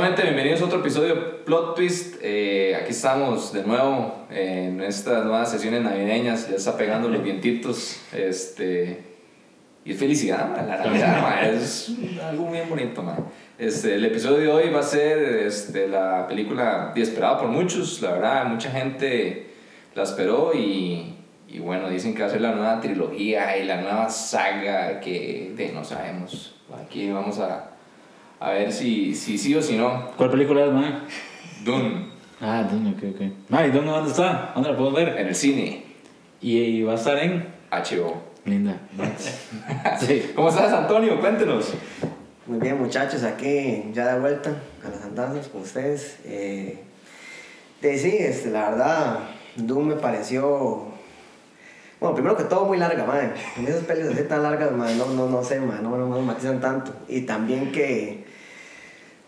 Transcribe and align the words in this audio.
Bueno, 0.00 0.16
gente, 0.16 0.30
bienvenidos 0.30 0.62
a 0.62 0.64
otro 0.64 0.80
episodio 0.80 1.14
de 1.14 1.20
Plot 1.20 1.76
Twist. 1.76 2.16
Eh, 2.22 2.74
aquí 2.74 2.92
estamos 2.92 3.52
de 3.52 3.62
nuevo 3.64 4.24
en 4.30 4.80
estas 4.80 5.26
nuevas 5.26 5.50
sesiones 5.50 5.82
navideñas. 5.82 6.48
Ya 6.48 6.56
está 6.56 6.74
pegando 6.78 7.10
los 7.10 7.22
vientitos. 7.22 8.00
Este, 8.10 8.98
y 9.84 9.92
felicidad, 9.92 10.48
man, 10.56 10.66
la 10.68 10.78
Navidad, 10.78 11.20
man, 11.42 11.44
es 11.44 11.92
algo 12.22 12.50
bien 12.50 12.66
bonito. 12.70 13.02
Man. 13.02 13.26
Este, 13.58 13.96
el 13.96 14.06
episodio 14.06 14.38
de 14.38 14.48
hoy 14.48 14.70
va 14.70 14.80
a 14.80 14.84
ser 14.84 15.18
este, 15.18 15.86
la 15.86 16.26
película 16.26 16.94
esperada 16.96 17.38
por 17.38 17.48
muchos. 17.48 18.00
La 18.00 18.12
verdad, 18.12 18.46
mucha 18.46 18.70
gente 18.70 19.50
la 19.94 20.04
esperó 20.04 20.52
y, 20.54 21.14
y 21.46 21.58
bueno, 21.58 21.90
dicen 21.90 22.14
que 22.14 22.22
va 22.22 22.28
a 22.28 22.30
ser 22.30 22.40
la 22.40 22.52
nueva 22.52 22.80
trilogía 22.80 23.54
y 23.58 23.66
la 23.66 23.82
nueva 23.82 24.08
saga 24.08 24.98
que 24.98 25.52
de, 25.54 25.72
no 25.72 25.84
sabemos. 25.84 26.54
Aquí 26.86 27.10
vamos 27.10 27.38
a 27.38 27.70
a 28.40 28.50
ver 28.50 28.72
si, 28.72 29.14
si 29.14 29.38
sí 29.38 29.54
o 29.54 29.62
si 29.62 29.76
no. 29.76 30.10
¿Cuál 30.16 30.30
película 30.30 30.64
es, 30.64 30.72
mae? 30.72 30.92
Dune, 31.64 32.10
Ah, 32.40 32.66
Dune, 32.70 32.90
ok, 32.90 33.14
ok. 33.14 33.50
Mae, 33.50 33.68
¿y 33.68 33.70
¿dónde, 33.70 33.90
¿dónde 33.90 34.10
está? 34.10 34.52
¿Dónde 34.54 34.70
la 34.70 34.76
puedo 34.76 34.92
ver? 34.92 35.08
en 35.18 35.26
el 35.28 35.34
cine, 35.34 35.84
Y, 36.40 36.56
y 36.58 36.82
va 36.82 36.92
a 36.92 36.94
estar 36.96 37.18
en... 37.18 37.46
HBO. 37.70 38.22
Linda. 38.46 38.80
sí. 40.00 40.32
¿Cómo 40.34 40.48
estás, 40.48 40.72
Antonio? 40.72 41.20
Cuéntenos. 41.20 41.74
Muy 42.46 42.58
bien, 42.58 42.78
muchachos, 42.78 43.22
aquí 43.22 43.84
ya 43.92 44.14
de 44.14 44.20
vuelta 44.20 44.50
a 44.84 44.88
las 44.88 45.04
andanzas 45.04 45.48
con 45.48 45.60
ustedes. 45.60 46.18
Eh, 46.24 46.82
de, 47.82 47.98
sí, 47.98 48.16
este, 48.18 48.50
la 48.50 48.70
verdad, 48.70 49.18
Doom 49.56 49.88
me 49.88 49.94
pareció. 49.96 50.86
Bueno, 52.00 52.14
primero 52.14 52.36
que 52.36 52.44
todo, 52.44 52.64
muy 52.64 52.78
larga, 52.78 53.04
madre. 53.04 53.32
En 53.58 53.66
esas 53.68 53.84
pelis 53.84 54.06
así 54.06 54.22
tan 54.22 54.42
largas, 54.42 54.72
madre, 54.72 54.96
no, 54.96 55.06
no, 55.06 55.28
no 55.28 55.44
sé, 55.44 55.60
madre, 55.60 55.82
no, 55.82 55.96
no, 55.96 56.08
no 56.08 56.20
matizan 56.22 56.60
tanto. 56.60 56.92
Y 57.08 57.20
también 57.20 57.70
que. 57.70 58.19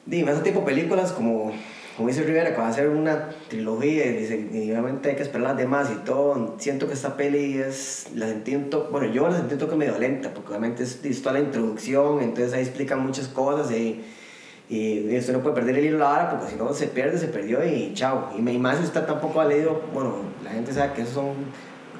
Dime, 0.04 0.32
ese 0.32 0.42
tipo 0.42 0.60
de 0.60 0.66
películas 0.66 1.12
como, 1.12 1.52
como 1.96 2.08
dice 2.08 2.22
Rivera, 2.24 2.54
que 2.54 2.60
va 2.60 2.68
a 2.68 2.72
ser 2.72 2.88
una 2.88 3.28
trilogía 3.48 4.06
y, 4.06 4.16
dice, 4.16 4.48
y 4.52 4.70
obviamente 4.72 5.10
hay 5.10 5.16
que 5.16 5.22
esperar 5.22 5.48
las 5.48 5.56
demás 5.56 5.90
y 5.92 6.04
todo. 6.04 6.56
Siento 6.58 6.88
que 6.88 6.94
esta 6.94 7.16
peli 7.16 7.58
es. 7.58 8.08
La 8.14 8.26
sentí 8.26 8.56
un 8.56 8.68
toque. 8.68 8.90
Bueno, 8.90 9.12
yo 9.12 9.28
la 9.28 9.36
sentí 9.36 9.54
un 9.54 9.60
toque 9.60 9.76
medio 9.76 9.98
lenta, 9.98 10.34
porque 10.34 10.48
obviamente 10.50 10.82
es, 10.82 11.04
es 11.04 11.22
toda 11.22 11.34
la 11.34 11.40
introducción, 11.40 12.20
entonces 12.20 12.52
ahí 12.52 12.62
explican 12.62 13.00
muchas 13.00 13.28
cosas 13.28 13.70
y. 13.72 14.04
Y 14.70 15.18
usted 15.18 15.34
no 15.34 15.42
puede 15.42 15.56
perder 15.56 15.76
el 15.76 15.84
hilo 15.84 15.98
vara 15.98 16.30
porque 16.30 16.52
si 16.52 16.56
no 16.56 16.72
se 16.72 16.86
pierde, 16.86 17.18
se 17.18 17.28
perdió 17.28 17.62
y 17.62 17.92
chao. 17.92 18.30
Y, 18.34 18.38
y 18.48 18.58
más 18.58 18.78
si 18.78 18.84
usted 18.84 19.04
tampoco 19.04 19.42
ha 19.42 19.44
leído, 19.44 19.82
bueno, 19.92 20.14
la 20.42 20.50
gente 20.50 20.72
sabe 20.72 20.94
que 20.94 21.02
eso 21.02 21.12
son 21.12 21.34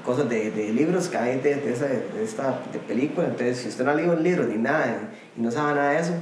cosas 0.07 0.31
de, 0.31 0.51
de 0.51 0.73
libros 0.73 1.09
que 1.09 1.19
hay 1.19 1.39
de, 1.41 1.57
de 1.57 1.73
esa, 1.73 1.87
de 1.87 2.25
esta 2.25 2.63
de 2.73 2.79
película. 2.79 3.27
Entonces, 3.27 3.59
si 3.59 3.69
usted 3.69 3.85
no 3.85 3.91
ha 3.91 3.95
leído 3.95 4.15
el 4.15 4.23
libro 4.23 4.45
ni 4.45 4.57
nada 4.57 5.11
y 5.37 5.43
no 5.43 5.51
sabe 5.51 5.75
nada 5.75 5.91
de 5.91 6.01
eso, 6.01 6.15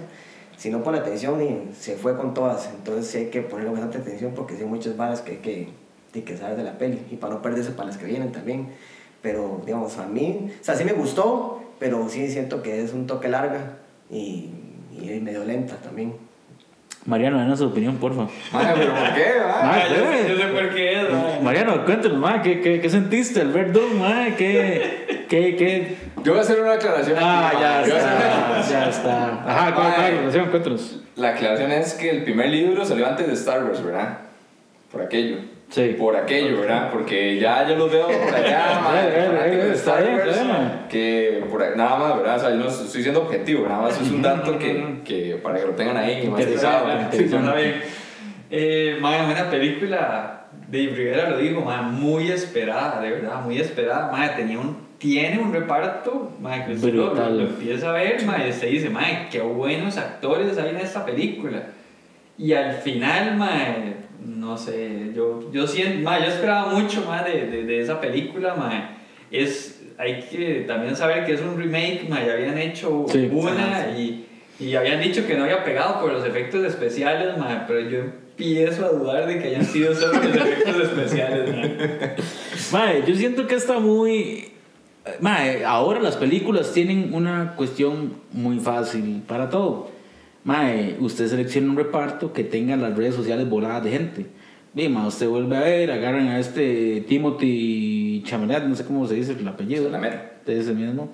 si 0.61 0.69
no 0.69 0.83
pone 0.83 0.99
atención 0.99 1.41
y 1.41 1.75
se 1.75 1.97
fue 1.97 2.19
con 2.19 2.35
todas. 2.35 2.69
Entonces, 2.69 3.15
hay 3.15 3.31
que 3.31 3.41
ponerle 3.41 3.71
bastante 3.71 3.97
atención 3.97 4.33
porque 4.37 4.57
hay 4.57 4.67
muchas 4.67 4.95
varas 4.95 5.23
que 5.23 5.31
hay 5.33 5.37
que, 5.39 5.69
hay 6.15 6.21
que 6.21 6.37
saber 6.37 6.59
de 6.59 6.65
la 6.65 6.77
peli 6.77 7.01
y 7.11 7.17
para 7.17 7.33
no 7.33 7.41
perderse 7.41 7.71
para 7.71 7.89
las 7.89 7.97
que 7.97 8.05
vienen 8.05 8.31
también. 8.31 8.69
Pero, 9.23 9.63
digamos, 9.65 9.97
a 9.97 10.07
mí, 10.07 10.53
o 10.61 10.63
sea, 10.63 10.75
sí 10.77 10.85
me 10.85 10.93
gustó, 10.93 11.63
pero 11.79 12.07
sí 12.11 12.31
siento 12.31 12.63
que 12.63 12.83
es 12.83 12.93
un 12.93 13.07
toque 13.07 13.29
larga 13.29 13.79
y, 14.11 14.51
y 15.01 15.19
medio 15.23 15.45
lenta 15.45 15.77
también. 15.77 16.13
Mariano, 17.07 17.39
denos 17.41 17.59
su 17.59 17.67
opinión, 17.67 17.97
porfa. 17.97 18.27
Madre, 18.53 18.75
¿pero 18.77 18.95
por 18.95 19.15
qué? 19.15 19.25
va? 19.47 19.73
Ah, 19.75 19.83
yo, 19.89 19.95
espere. 19.97 20.23
sé, 20.23 20.29
yo 20.29 20.37
sé 20.37 20.47
por 20.49 20.75
qué 20.75 21.01
es. 21.01 21.43
Mariano, 21.43 21.85
cuéntanos, 21.87 22.19
mae, 22.19 22.43
¿qué, 22.43 22.61
qué, 22.61 22.81
qué 22.81 22.91
sentiste 22.91 23.41
al 23.41 23.53
ver 23.53 23.73
Doom, 23.73 23.99
mae? 23.99 24.35
¿Qué, 24.37 25.27
qué, 25.29 25.57
qué? 25.57 25.97
Yo 26.23 26.33
voy 26.33 26.41
a 26.41 26.43
hacer 26.43 26.61
una 26.61 26.73
aclaración. 26.75 27.17
Ah, 27.21 27.51
madre. 27.55 27.59
ya 27.61 27.83
Yo 27.87 27.95
una 27.95 28.03
está, 28.03 28.43
aclaración. 28.45 28.81
ya 28.81 28.89
está. 28.91 29.45
Ajá, 29.47 29.75
¿cuál, 29.75 29.95
cuál 29.95 30.17
relación? 30.19 30.47
Cuéntanos. 30.51 31.01
La 31.17 31.29
aclaración 31.31 31.73
es 31.73 31.95
que 31.95 32.11
el 32.11 32.25
primer 32.25 32.49
libro 32.51 32.85
salió 32.85 33.07
antes 33.07 33.27
de 33.27 33.33
Star 33.33 33.65
Wars, 33.65 33.83
¿verdad? 33.83 34.19
Por 34.91 35.03
aquello. 35.03 35.37
Sí. 35.69 35.95
Por 35.97 36.17
aquello, 36.17 36.63
¿verdad? 36.63 36.91
Porque 36.91 37.39
ya 37.39 37.69
yo 37.69 37.77
los 37.77 37.93
veo 37.93 38.07
por 38.09 38.35
allá, 38.35 38.81
madre, 38.85 39.09
Eh, 39.09 39.19
eh, 39.19 39.27
fanáticos 39.29 39.65
de 39.67 39.73
está 39.73 40.01
bien. 40.01 40.19
Que 40.89 41.45
por 41.49 41.77
nada 41.77 41.97
más, 41.97 42.17
¿verdad? 42.17 42.37
O 42.37 42.41
sea, 42.41 42.51
yo 42.51 42.57
no 42.57 42.69
estoy 42.69 43.03
siendo 43.03 43.23
objetivo, 43.23 43.69
nada 43.69 43.83
más 43.83 44.01
es 44.01 44.11
un 44.11 44.21
dato 44.21 44.59
que, 44.59 45.01
que 45.05 45.37
para 45.41 45.61
que 45.61 45.67
lo 45.67 45.73
tengan 45.75 45.97
ahí 45.97 46.23
Interesado, 46.25 46.87
masterizado. 46.87 47.43
Sí, 47.43 47.49
está 47.49 47.55
bien. 47.55 47.83
Eh, 48.51 48.99
mae, 49.01 49.25
una 49.31 49.49
película, 49.49 50.47
Dave 50.69 50.89
Rivera 50.89 51.31
lo 51.31 51.39
dijo, 51.39 51.61
mae, 51.61 51.83
muy 51.83 52.33
esperada, 52.33 53.01
de 53.01 53.11
verdad, 53.11 53.41
muy 53.43 53.59
esperada. 53.59 54.11
Mae, 54.11 54.31
tenía 54.31 54.59
un, 54.59 54.77
tiene 54.99 55.39
un 55.39 55.53
reparto, 55.53 56.33
mae, 56.41 56.65
que 56.67 56.75
lo, 56.75 57.11
Brutal. 57.11 57.39
lo 57.39 57.45
empieza 57.45 57.91
a 57.91 57.93
ver, 57.93 58.25
mae, 58.27 58.49
y 58.49 58.53
se 58.53 58.67
dice, 58.67 58.91
mae, 58.91 59.29
qué 59.31 59.41
buenos 59.41 59.97
actores 59.97 60.59
hay 60.59 60.71
en 60.71 60.79
esta 60.79 61.07
película. 61.07 61.63
Y 62.37 62.55
al 62.55 62.73
final, 62.73 63.37
mae, 63.37 64.00
no 64.25 64.57
sé, 64.57 65.13
yo, 65.15 65.51
yo 65.53 65.67
siento, 65.67 66.11
yo 66.11 66.25
esperaba 66.27 66.73
mucho 66.73 67.03
más 67.07 67.25
de, 67.25 67.47
de, 67.47 67.65
de 67.65 67.81
esa 67.81 68.01
película. 68.01 68.55
Es, 69.31 69.83
hay 69.99 70.21
que 70.23 70.65
también 70.67 70.97
saber 70.97 71.25
que 71.25 71.35
es 71.35 71.41
un 71.41 71.57
remake, 71.59 72.07
mae, 72.09 72.27
ya 72.27 72.33
habían 72.35 72.59
hecho 72.59 73.05
Sí. 73.09 73.29
una 73.33 73.97
y, 73.97 74.27
y 74.59 74.75
habían 74.75 75.01
dicho 75.01 75.27
que 75.27 75.37
no 75.37 75.45
había 75.45 75.63
pegado 75.65 76.01
por 76.01 76.13
los 76.13 76.25
efectos 76.27 76.65
especiales, 76.65 77.37
mae, 77.39 77.61
pero 77.67 77.81
yo 77.81 77.99
empiezo 78.01 78.87
a 78.87 78.89
dudar 78.89 79.27
de 79.27 79.39
que 79.39 79.49
hayan 79.49 79.65
sido 79.65 79.95
solo 79.95 80.15
los 80.15 80.35
efectos 80.37 80.77
especiales. 80.83 81.55
Mae, 82.73 83.05
yo 83.07 83.15
siento 83.15 83.47
que 83.47 83.55
está 83.55 83.79
muy... 83.79 84.47
Ahora 85.67 86.01
las 86.01 86.17
películas 86.17 86.73
tienen 86.73 87.13
una 87.15 87.55
cuestión 87.57 88.15
muy 88.33 88.59
fácil 88.59 89.23
para 89.27 89.49
todo. 89.49 89.91
Mae, 90.45 90.97
usted 91.01 91.27
selecciona 91.29 91.71
un 91.71 91.77
reparto 91.77 92.33
que 92.33 92.45
tenga 92.45 92.77
las 92.77 92.97
redes 92.97 93.15
sociales 93.15 93.49
voladas 93.49 93.85
de 93.85 93.91
gente. 93.91 94.27
Mae, 94.75 95.07
usted 95.07 95.29
vuelve 95.29 95.57
a 95.57 95.61
ver, 95.61 95.91
agarran 95.91 96.29
a 96.29 96.39
este 96.39 97.05
Timothy 97.07 98.23
Chalamet, 98.25 98.65
no 98.65 98.75
sé 98.75 98.85
cómo 98.85 99.07
se 99.07 99.15
dice 99.15 99.37
el 99.39 99.47
apellido. 99.47 99.91
Es 100.47 100.69
el 100.69 100.77
mismo. 100.77 101.11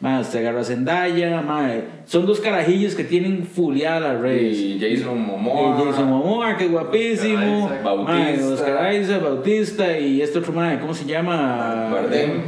Mae, 0.00 0.20
usted 0.20 0.38
agarra 0.38 0.60
a 0.60 0.64
Zendaya, 0.64 1.42
mae. 1.42 1.82
Son 2.04 2.24
dos 2.24 2.38
carajillos 2.38 2.94
que 2.94 3.02
tienen 3.02 3.44
fuleadas 3.44 4.00
las 4.00 4.20
redes. 4.20 4.56
Y 4.56 4.78
Jason 4.80 5.20
Momoa. 5.20 5.76
Eh, 5.76 5.84
Jason 5.86 6.08
Momoa, 6.08 6.56
que 6.56 6.68
guapísimo. 6.68 7.64
Oscar 7.64 7.80
Isaac. 7.80 7.82
Mae, 7.82 8.36
Bautista. 8.36 8.46
Oscar 8.46 8.94
Isaac, 8.94 9.22
Bautista 9.22 9.98
y 9.98 10.22
este 10.22 10.38
otro 10.38 10.52
mae, 10.52 10.78
¿cómo 10.78 10.94
se 10.94 11.04
llama? 11.04 11.90
Bardem. 11.92 12.42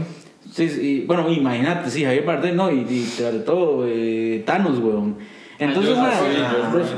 Sí, 0.53 0.69
sí, 0.69 1.05
bueno, 1.07 1.29
imagínate, 1.33 1.91
sí, 1.91 2.05
Javier 2.05 2.25
Bardem, 2.25 2.55
¿no? 2.55 2.71
Y, 2.71 2.87
y 2.89 3.13
tras 3.17 3.45
todo, 3.45 3.85
eh, 3.89 4.43
Thanos, 4.47 4.79
weón. 4.79 5.17
Entonces, 5.61 5.95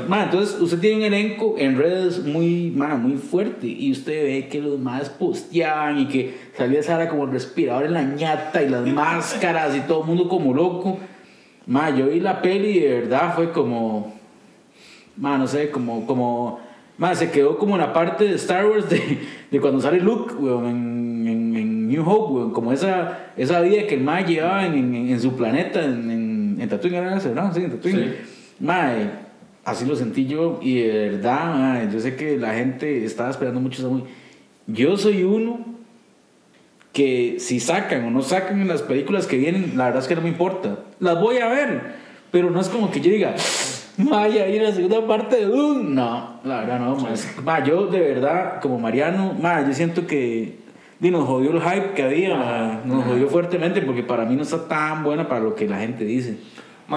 mae, 0.07 0.23
entonces 0.23 0.59
usted 0.59 0.79
tiene 0.79 0.95
un 0.95 1.03
elenco 1.03 1.55
en 1.57 1.77
redes 1.77 2.23
muy, 2.23 2.71
mae, 2.73 2.95
muy 2.95 3.17
fuerte 3.17 3.67
y 3.67 3.91
usted 3.91 4.23
ve 4.23 4.47
que 4.47 4.61
los 4.61 4.79
más 4.79 5.09
posteaban 5.09 5.99
y 5.99 6.07
que 6.07 6.37
salía 6.57 6.81
Sara 6.81 7.09
como 7.09 7.25
el 7.25 7.31
respirador 7.31 7.85
en 7.85 7.93
la 7.93 8.03
ñata 8.03 8.63
y 8.63 8.69
las 8.69 8.87
máscaras 8.87 9.75
y 9.75 9.81
todo 9.81 10.01
el 10.01 10.07
mundo 10.07 10.29
como 10.29 10.53
loco. 10.53 10.97
Mae, 11.67 11.97
yo 11.97 12.07
vi 12.07 12.21
la 12.21 12.41
peli 12.41 12.69
y 12.69 12.79
de 12.79 13.01
verdad 13.01 13.35
fue 13.35 13.51
como, 13.51 14.13
Ma, 15.15 15.37
no 15.37 15.45
sé, 15.45 15.69
como, 15.69 16.07
como, 16.07 16.59
ma, 16.97 17.13
se 17.13 17.29
quedó 17.29 17.57
como 17.57 17.75
en 17.75 17.81
la 17.81 17.93
parte 17.93 18.23
de 18.23 18.35
Star 18.35 18.65
Wars 18.65 18.89
de, 18.89 19.19
de 19.51 19.59
cuando 19.59 19.79
sale 19.79 19.99
Luke, 19.99 20.33
weón, 20.35 20.65
en, 20.65 21.27
en, 21.27 21.55
en 21.55 21.87
New 21.87 22.09
Hope, 22.09 22.33
weón, 22.33 22.51
como 22.51 22.71
esa, 22.71 23.31
esa 23.37 23.61
vida 23.61 23.85
que 23.87 23.95
el 23.95 24.01
ma 24.01 24.21
llevaba 24.21 24.65
en, 24.65 24.95
en, 24.95 25.19
su 25.19 25.35
planeta, 25.35 25.83
en, 25.83 26.57
en, 26.59 26.69
Tatooine, 26.69 26.95
¿era 26.95 27.17
ese, 27.17 27.35
¿no? 27.35 27.53
Sí, 27.53 27.61
en 27.63 27.71
Tatooine. 27.71 27.99
Sí. 27.99 28.32
Ma, 28.59 28.93
eh, 28.95 29.09
así 29.65 29.85
lo 29.85 29.95
sentí 29.95 30.25
yo, 30.25 30.59
y 30.61 30.81
de 30.81 31.09
verdad, 31.09 31.89
yo 31.91 31.99
sé 31.99 32.15
que 32.15 32.37
la 32.37 32.53
gente 32.53 33.05
estaba 33.05 33.29
esperando 33.29 33.59
mucho 33.59 33.81
esa 33.81 33.89
movie. 33.89 34.05
Yo 34.67 34.97
soy 34.97 35.23
uno 35.23 35.73
que 36.93 37.37
si 37.39 37.59
sacan 37.59 38.05
o 38.05 38.11
no 38.11 38.21
sacan 38.21 38.61
en 38.61 38.67
las 38.67 38.83
películas 38.83 39.25
que 39.25 39.37
vienen, 39.37 39.73
la 39.75 39.85
verdad 39.85 40.03
es 40.03 40.07
que 40.07 40.15
no 40.15 40.21
me 40.21 40.29
importa. 40.29 40.79
Las 40.99 41.19
voy 41.19 41.37
a 41.37 41.47
ver, 41.47 41.95
pero 42.31 42.49
no 42.49 42.61
es 42.61 42.69
como 42.69 42.91
que 42.91 43.01
yo 43.01 43.11
diga, 43.11 43.35
vaya 43.97 44.47
ir 44.47 44.61
a 44.61 44.69
la 44.69 44.71
segunda 44.71 45.05
parte 45.05 45.37
de 45.37 45.45
Doom. 45.45 45.95
No, 45.95 46.39
la 46.43 46.61
verdad 46.61 46.79
no. 46.79 46.95
más. 46.95 47.27
Ma, 47.43 47.63
yo 47.63 47.87
de 47.87 47.99
verdad, 47.99 48.61
como 48.61 48.79
Mariano, 48.79 49.33
ma, 49.33 49.65
yo 49.65 49.73
siento 49.73 50.05
que 50.05 50.59
di, 50.99 51.11
nos 51.11 51.25
jodió 51.25 51.51
el 51.51 51.61
hype 51.61 51.93
que 51.95 52.03
había, 52.03 52.81
nos 52.85 53.05
jodió 53.05 53.27
fuertemente 53.27 53.81
porque 53.81 54.03
para 54.03 54.25
mí 54.25 54.35
no 54.35 54.43
está 54.43 54.67
tan 54.67 55.03
buena 55.03 55.27
para 55.27 55.41
lo 55.41 55.55
que 55.55 55.67
la 55.67 55.79
gente 55.79 56.05
dice. 56.05 56.37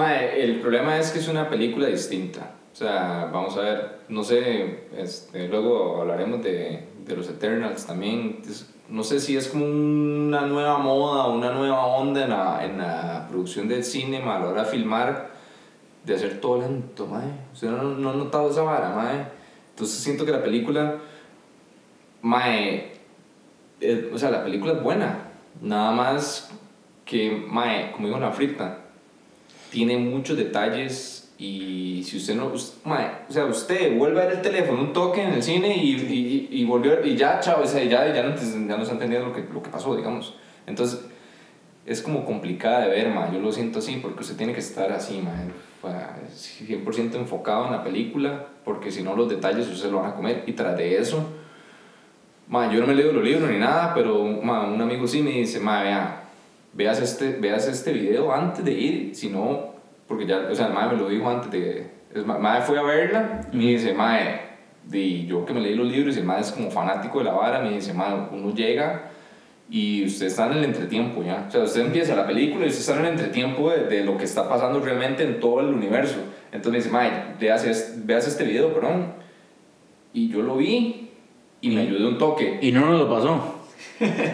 Mae, 0.01 0.43
el 0.43 0.59
problema 0.59 0.97
es 0.97 1.11
que 1.11 1.19
es 1.19 1.27
una 1.27 1.49
película 1.49 1.87
distinta. 1.87 2.51
O 2.71 2.75
sea, 2.75 3.29
vamos 3.33 3.57
a 3.57 3.61
ver, 3.61 3.99
no 4.09 4.23
sé, 4.23 4.87
este, 4.95 5.47
luego 5.47 6.01
hablaremos 6.01 6.43
de, 6.43 6.87
de 7.05 7.15
los 7.15 7.27
Eternals 7.29 7.85
también. 7.85 8.41
Es- 8.47 8.73
no 8.89 9.03
sé 9.03 9.19
si 9.19 9.35
es 9.35 9.49
como 9.49 9.65
una 9.65 10.41
nueva 10.41 10.77
moda, 10.77 11.27
una 11.27 11.51
nueva 11.51 11.85
onda 11.87 12.23
en 12.23 12.29
la, 12.29 12.63
en 12.63 12.77
la 12.77 13.27
producción 13.29 13.67
del 13.67 13.83
cine, 13.83 14.17
a 14.23 14.39
la 14.39 14.47
hora 14.47 14.63
de 14.63 14.69
filmar, 14.69 15.31
de 16.05 16.15
hacer 16.15 16.39
todo 16.39 16.61
lento, 16.61 17.05
mae. 17.07 17.27
¿Usted 17.53 17.67
no, 17.69 17.83
no 17.83 18.11
ha 18.11 18.13
notado 18.13 18.49
esa 18.49 18.61
vara, 18.61 18.91
mae? 18.95 19.25
Entonces 19.71 19.97
siento 19.97 20.23
que 20.25 20.31
la 20.31 20.41
película, 20.41 20.99
mae, 22.21 22.93
eh, 23.81 24.11
o 24.13 24.17
sea, 24.17 24.31
la 24.31 24.43
película 24.43 24.73
es 24.73 24.81
buena. 24.83 25.31
Nada 25.61 25.91
más 25.91 26.51
que, 27.03 27.45
mae, 27.49 27.91
como 27.91 28.07
dijo 28.07 28.19
la 28.19 28.31
frita, 28.31 28.85
tiene 29.71 29.97
muchos 29.97 30.37
detalles 30.37 31.13
Y 31.39 32.01
si 32.03 32.17
usted 32.17 32.33
no, 32.35 32.47
us- 32.47 32.77
mae, 32.83 33.11
o 33.29 33.31
sea, 33.31 33.45
usted 33.45 33.95
vuelve 33.95 34.21
a 34.21 34.25
ver 34.25 34.35
el 34.37 34.41
teléfono, 34.41 34.81
un 34.81 34.91
toque 34.91 35.21
en 35.21 35.33
el 35.33 35.43
cine 35.43 35.75
y, 35.77 35.91
y, 35.95 36.47
y 36.61 36.65
volvió, 36.65 37.05
y 37.05 37.15
ya, 37.15 37.39
chao, 37.39 37.61
o 37.61 37.67
sea, 37.67 37.83
ya, 37.83 38.11
ya, 38.11 38.23
no, 38.23 38.35
ya 38.35 38.75
no 38.75 38.81
está 38.81 38.93
entendiendo 38.93 39.27
lo 39.27 39.33
que, 39.35 39.43
lo 39.53 39.61
que 39.61 39.69
pasó, 39.69 39.95
digamos. 39.95 40.33
Entonces, 40.65 41.01
es 41.85 42.01
como 42.01 42.25
complicada 42.25 42.79
de 42.81 42.89
ver, 42.89 43.09
ma. 43.09 43.31
Yo 43.31 43.39
lo 43.39 43.51
siento 43.51 43.77
así 43.79 43.97
porque 44.01 44.21
usted 44.21 44.35
tiene 44.35 44.53
que 44.53 44.61
estar 44.61 44.91
así, 44.91 45.21
ma. 45.23 45.31
pa- 45.79 46.17
100% 46.35 47.17
enfocado 47.17 47.67
en 47.67 47.71
la 47.73 47.83
película 47.83 48.47
porque 48.65 48.89
si 48.91 49.03
no 49.03 49.15
los 49.15 49.29
detalles 49.29 49.67
usted 49.67 49.91
lo 49.91 49.99
van 50.01 50.09
a 50.11 50.15
comer. 50.15 50.43
Y 50.47 50.53
tras 50.53 50.75
de 50.75 50.97
eso, 50.97 51.23
ma, 52.47 52.71
yo 52.73 52.79
no 52.79 52.87
me 52.87 52.95
leo 52.95 53.11
los 53.11 53.23
libros 53.23 53.49
ni 53.49 53.57
nada, 53.59 53.93
pero 53.93 54.23
ma, 54.25 54.65
un 54.67 54.81
amigo 54.81 55.07
sí 55.07 55.21
me 55.21 55.31
dice, 55.31 55.59
ma, 55.59 55.83
vea, 55.83 56.23
veas 56.77 57.01
este, 57.01 57.31
veas 57.31 57.67
este 57.67 57.91
video 57.91 58.31
antes 58.31 58.63
de 58.63 58.71
ir, 58.71 59.15
si 59.15 59.29
no, 59.29 59.73
porque 60.07 60.27
ya, 60.27 60.47
o 60.49 60.55
sea, 60.55 60.67
el 60.67 60.73
ma 60.73 60.87
me 60.87 60.97
lo 60.97 61.09
dijo 61.09 61.27
antes 61.27 61.51
de... 61.51 61.97
El 62.13 62.25
ma, 62.25 62.37
ma 62.37 62.61
fue 62.61 62.79
a 62.79 62.83
verla 62.83 63.41
y 63.51 63.57
me 63.57 63.63
dice, 63.63 63.93
ma, 63.93 64.19
y 64.91 65.25
yo 65.25 65.43
que 65.43 65.53
me 65.53 65.59
leí 65.59 65.75
los 65.75 65.91
libros 65.91 66.15
y 66.15 66.19
el 66.19 66.25
ma 66.25 66.39
es 66.39 66.51
como 66.51 66.71
fanático 66.71 67.17
de 67.17 67.25
la 67.25 67.33
vara, 67.33 67.59
me 67.59 67.71
dice, 67.71 67.93
ma, 67.93 68.29
uno 68.31 68.53
llega 68.53 69.09
y 69.69 70.05
usted 70.05 70.27
está 70.27 70.45
en 70.45 70.59
el 70.59 70.65
entretiempo 70.65 71.23
ya. 71.23 71.45
O 71.47 71.51
sea, 71.51 71.63
usted 71.63 71.81
empieza 71.81 72.15
la 72.15 72.27
película 72.27 72.65
y 72.65 72.69
usted 72.69 72.81
está 72.81 72.93
en 72.93 73.05
el 73.05 73.11
entretiempo 73.11 73.71
de, 73.71 73.85
de 73.85 74.05
lo 74.05 74.17
que 74.17 74.23
está 74.23 74.47
pasando 74.47 74.79
realmente 74.79 75.23
en 75.23 75.39
todo 75.39 75.59
el 75.61 75.67
universo. 75.67 76.19
Entonces 76.51 76.71
me 76.71 76.77
dice, 76.77 76.89
Mae, 76.91 77.35
veas, 77.39 77.95
veas 78.05 78.27
este 78.27 78.43
video, 78.45 78.73
perdón. 78.73 79.13
Y 80.13 80.29
yo 80.29 80.41
lo 80.41 80.55
vi 80.55 81.09
y 81.59 81.69
me 81.71 81.81
ayudó 81.81 82.07
un 82.07 82.17
toque. 82.17 82.59
Y 82.61 82.71
no 82.71 82.85
nos 82.85 82.99
lo 82.99 83.09
pasó. 83.09 83.56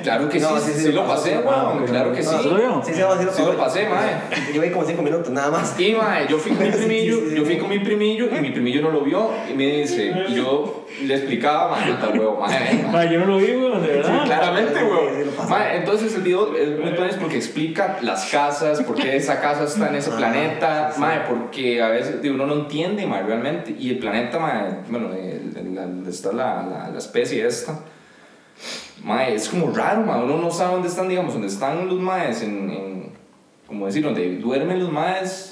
Claro 0.03 0.27
que 0.27 0.39
No, 0.39 0.57
sí, 0.59 0.65
sí, 0.65 0.73
sí, 0.73 0.79
sí, 0.87 0.91
lo 0.91 1.03
lo 1.03 1.07
pasé, 1.07 1.37
weón, 1.37 1.47
Ah, 1.47 1.83
claro 1.87 2.11
que 2.11 2.21
sí. 2.21 2.29
No, 2.35 2.41
¿se 2.43 2.49
lo? 2.49 2.83
Sí, 2.83 2.93
sí, 2.93 2.99
no, 2.99 3.15
sí, 3.17 3.27
Sí 3.33 3.41
lo 3.43 3.55
pasé, 3.57 3.87
mae. 3.87 4.53
Yo 4.53 4.61
vi 4.61 4.69
como 4.71 4.85
5 4.85 5.01
minutos, 5.01 5.29
nada 5.31 5.51
más. 5.51 5.79
Y 5.79 5.93
mae, 5.93 6.27
yo 6.27 6.37
fui 6.37 6.51
con 6.51 6.65
mi 6.65 6.71
Sí, 6.73 6.77
primillo, 6.79 7.15
sí, 7.19 7.29
sí. 7.29 7.35
yo 7.37 7.45
fui 7.45 7.57
con 7.57 7.69
mi 7.69 7.79
primillo 7.79 8.27
y 8.35 8.41
mi 8.41 8.51
primillo 8.51 8.81
no 8.81 8.89
lo 8.91 9.01
vio 9.01 9.29
y 9.49 9.53
me 9.53 9.65
dice, 9.77 10.13
y 10.27 10.35
yo 10.35 10.85
le 11.05 11.15
explicaba, 11.15 11.71
mae, 11.71 11.93
puta 11.93 12.09
huevo, 12.09 12.39
mae, 12.41 12.83
mae. 12.83 12.91
Ma, 12.91 13.05
yo 13.05 13.19
no 13.21 13.25
lo 13.27 13.37
vi, 13.37 13.51
weón, 13.55 13.81
de 13.81 13.87
verdad. 13.87 14.25
Claramente, 14.25 14.73
Sí, 14.73 14.79
sí, 14.79 14.85
güey. 14.85 15.25
lo 15.25 15.31
pasó. 15.31 15.49
Ma, 15.49 15.73
Entonces 15.75 16.15
el 16.15 16.21
video 16.23 16.55
es 16.57 16.67
muy 16.79 16.91
bueno 16.91 17.13
porque 17.21 17.37
explica 17.37 17.99
las 18.01 18.25
casas, 18.29 18.81
por 18.83 18.95
qué 18.95 19.15
esa 19.15 19.39
casa 19.39 19.63
está 19.63 19.87
en 19.87 19.95
ese 19.95 20.09
Ah, 20.13 20.17
planeta, 20.17 20.87
sí, 20.89 20.95
sí. 20.95 20.99
ma, 21.01 21.23
porque 21.27 21.81
a 21.81 21.87
veces 21.87 22.15
uno 22.25 22.45
no 22.45 22.53
entiende 22.55 23.05
ma, 23.07 23.21
realmente. 23.21 23.73
Y 23.79 23.91
el 23.91 23.99
planeta, 23.99 24.39
ma, 24.39 24.79
bueno, 24.89 25.09
está 26.09 26.33
la, 26.33 26.63
la, 26.63 26.89
la 26.91 26.97
especie 26.97 27.45
esta, 27.47 27.79
ma, 29.03 29.27
es 29.27 29.49
como 29.49 29.73
raro, 29.73 30.01
ma, 30.01 30.23
uno 30.23 30.37
no 30.37 30.51
sabe 30.51 30.73
dónde 30.73 30.89
están, 30.89 31.07
digamos, 31.07 31.33
dónde 31.33 31.47
están 31.47 31.87
los 31.87 31.99
maes, 31.99 32.41
en, 32.41 32.69
en 32.69 33.13
como 33.67 33.85
decir, 33.85 34.03
donde 34.03 34.37
duermen 34.37 34.79
los 34.79 34.91
maes. 34.91 35.49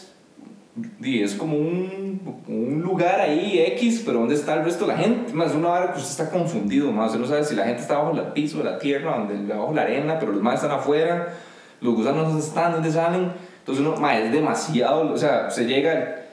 Y 1.01 1.21
es 1.21 1.35
como 1.35 1.57
un, 1.57 2.41
un 2.47 2.81
lugar 2.81 3.19
ahí 3.19 3.59
X, 3.73 4.03
pero 4.05 4.19
¿dónde 4.19 4.35
está 4.35 4.53
el 4.53 4.63
resto 4.63 4.85
de 4.85 4.93
la 4.93 4.99
gente? 4.99 5.33
Más 5.33 5.53
una 5.53 5.69
hora 5.69 5.91
que 5.91 5.99
usted 5.99 6.11
está 6.11 6.29
confundido, 6.29 6.91
más 6.91 7.07
usted 7.07 7.19
no 7.19 7.27
sabe 7.27 7.43
si 7.43 7.55
la 7.55 7.65
gente 7.65 7.81
está 7.81 7.97
bajo 7.97 8.11
el 8.11 8.21
piso 8.33 8.59
de 8.59 8.65
la 8.65 8.79
tierra, 8.79 9.17
donde, 9.17 9.53
bajo 9.53 9.73
la 9.73 9.81
arena, 9.81 10.17
pero 10.17 10.31
los 10.31 10.41
más 10.41 10.55
están 10.55 10.71
afuera, 10.71 11.33
los 11.81 11.95
gusanos 11.95 12.41
están, 12.41 12.71
dónde 12.71 12.91
salen. 12.91 13.31
Entonces 13.59 13.85
uno, 13.85 13.97
ma, 13.97 14.17
es 14.17 14.31
demasiado, 14.31 15.11
o 15.11 15.17
sea, 15.17 15.47
usted 15.49 15.67
llega, 15.67 16.23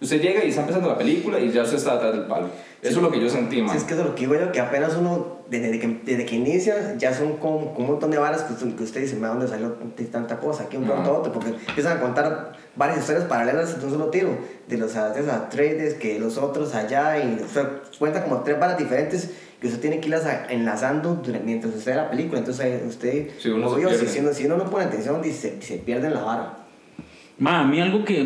usted 0.00 0.20
llega 0.20 0.44
y 0.44 0.50
está 0.50 0.60
empezando 0.60 0.88
la 0.88 0.98
película 0.98 1.40
y 1.40 1.50
ya 1.50 1.62
usted 1.62 1.78
está 1.78 1.94
atrás 1.94 2.12
del 2.12 2.26
palo. 2.26 2.48
Eso 2.82 2.98
es 2.98 3.02
lo 3.02 3.10
que 3.10 3.20
yo 3.20 3.28
sentí, 3.28 3.62
ma. 3.62 3.72
Sí, 3.72 3.78
es 3.78 3.84
que 3.84 3.94
eso 3.94 4.02
es 4.02 4.08
lo 4.08 4.14
que 4.14 4.20
digo 4.22 4.34
yo, 4.34 4.52
que 4.52 4.60
apenas 4.60 4.94
uno, 4.96 5.38
desde 5.50 5.78
que, 5.78 6.00
desde 6.04 6.26
que 6.26 6.36
inicia, 6.36 6.96
ya 6.98 7.12
son 7.14 7.36
como, 7.38 7.72
como 7.74 7.86
un 7.86 7.90
montón 7.92 8.10
de 8.10 8.18
varas 8.18 8.42
que 8.42 8.52
usted, 8.52 8.74
que 8.76 8.84
usted 8.84 9.00
dice, 9.00 9.16
"Ma, 9.16 9.28
¿dónde 9.28 9.48
salió 9.48 9.76
tanta 10.12 10.38
cosa? 10.38 10.64
Aquí 10.64 10.76
un 10.76 10.84
pronto 10.84 11.14
otro, 11.18 11.32
porque 11.32 11.50
empiezan 11.68 11.96
a 11.96 12.00
contar 12.00 12.52
varias 12.76 12.98
historias 13.00 13.24
paralelas 13.24 13.78
de 13.80 13.84
un 13.86 13.92
solo 13.92 14.06
tiro, 14.10 14.28
de 14.68 14.76
los 14.76 14.94
Atreides, 14.96 15.94
que 15.94 16.18
los 16.18 16.36
otros 16.38 16.74
allá, 16.74 17.18
y 17.18 17.40
o 17.42 17.48
sea, 17.48 17.80
cuenta 17.98 18.22
como 18.24 18.42
tres 18.42 18.60
varas 18.60 18.76
diferentes 18.78 19.30
que 19.60 19.68
usted 19.68 19.80
tiene 19.80 19.98
que 20.00 20.06
irlas 20.08 20.26
a- 20.26 20.46
enlazando 20.52 21.14
durante- 21.14 21.44
mientras 21.46 21.74
usted 21.74 21.92
ve 21.92 21.96
la 21.96 22.10
película, 22.10 22.38
entonces 22.40 22.66
eh, 22.66 22.84
usted, 22.86 23.28
Sí, 23.38 23.48
uno 23.48 23.70
como 23.72 23.88
se 23.88 23.98
si, 24.00 24.06
si 24.08 24.18
uno, 24.20 24.32
si 24.34 24.44
uno 24.46 24.58
no 24.58 24.64
pone 24.68 24.84
atención, 24.84 25.22
dice, 25.22 25.56
se 25.62 25.78
pierde 25.78 26.08
en 26.08 26.14
la 26.14 26.22
vara. 26.22 26.58
Ma, 27.38 27.60
a 27.60 27.64
mí 27.64 27.80
algo 27.80 28.04
que 28.04 28.22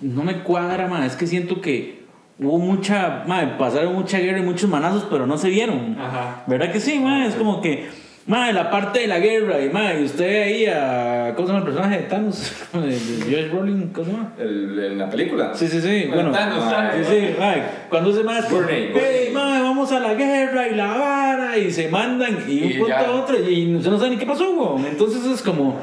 no 0.00 0.22
me 0.24 0.42
cuadra, 0.44 0.86
ma, 0.86 1.04
es 1.06 1.16
que 1.16 1.26
siento 1.26 1.60
que 1.60 1.97
hubo 2.40 2.58
mucha, 2.58 3.24
ma, 3.26 3.56
pasaron 3.58 3.94
mucha 3.94 4.18
guerra 4.18 4.38
y 4.38 4.42
muchos 4.42 4.68
manazos, 4.70 5.06
pero 5.10 5.26
no 5.26 5.36
se 5.38 5.48
vieron. 5.50 5.96
Ajá. 5.98 6.44
¿Verdad 6.46 6.72
que 6.72 6.80
sí, 6.80 6.98
ma? 6.98 7.26
Es 7.26 7.34
como 7.34 7.60
que, 7.60 7.88
ma, 8.26 8.52
la 8.52 8.70
parte 8.70 9.00
de 9.00 9.06
la 9.08 9.18
guerra, 9.18 9.60
y 9.64 9.70
ma, 9.70 9.94
y 9.94 10.04
usted 10.04 10.42
ahí 10.44 10.66
a, 10.66 11.32
¿cómo 11.34 11.48
se 11.48 11.52
llama 11.54 11.66
el 11.66 11.72
personaje 11.72 11.96
de 12.02 12.04
Thanos? 12.04 12.52
Josh 12.72 13.50
Brolin, 13.50 13.88
¿cómo 13.88 14.04
se 14.06 14.12
llama? 14.12 14.32
El- 14.38 14.78
en 14.92 14.98
la 14.98 15.10
película. 15.10 15.50
Sí, 15.54 15.66
sí, 15.68 15.80
sí, 15.80 16.06
bueno. 16.12 16.30
Thanos, 16.30 16.64
ma, 16.64 16.70
Thanos. 16.70 17.06
Sí, 17.08 17.14
sí, 17.18 17.34
ma, 17.38 17.54
cuando 17.88 18.12
se 18.12 18.22
más, 18.22 18.44
hey, 18.48 18.90
Gurney. 18.92 19.32
ma, 19.32 19.62
vamos 19.62 19.90
a 19.92 20.00
la 20.00 20.14
guerra 20.14 20.68
y 20.68 20.74
la 20.74 20.86
vara, 20.86 21.58
y 21.58 21.70
se 21.72 21.88
mandan, 21.88 22.38
y 22.48 22.62
un 22.72 22.78
punto 22.80 22.94
a 22.96 23.10
otro, 23.12 23.36
y 23.38 23.74
usted 23.76 23.90
no 23.90 23.98
sabe 23.98 24.10
ni 24.10 24.16
qué 24.16 24.26
pasó, 24.26 24.50
weón. 24.52 24.86
Entonces 24.86 25.24
es 25.24 25.42
como, 25.42 25.76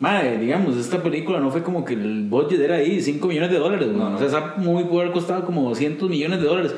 madre, 0.00 0.38
digamos, 0.38 0.76
esta 0.76 1.02
película 1.02 1.40
no 1.40 1.50
fue 1.50 1.62
como 1.62 1.84
que 1.84 1.94
el 1.94 2.24
budget 2.28 2.60
era 2.60 2.76
ahí 2.76 3.00
5 3.00 3.26
millones 3.26 3.50
de 3.50 3.58
dólares. 3.58 3.88
No, 3.88 4.10
no. 4.10 4.16
O 4.16 4.18
sea, 4.18 4.26
esa 4.26 4.54
muy 4.56 4.84
pudo 4.84 5.00
haber 5.00 5.12
costado 5.12 5.44
como 5.44 5.68
200 5.68 6.08
millones 6.08 6.40
de 6.40 6.46
dólares. 6.46 6.74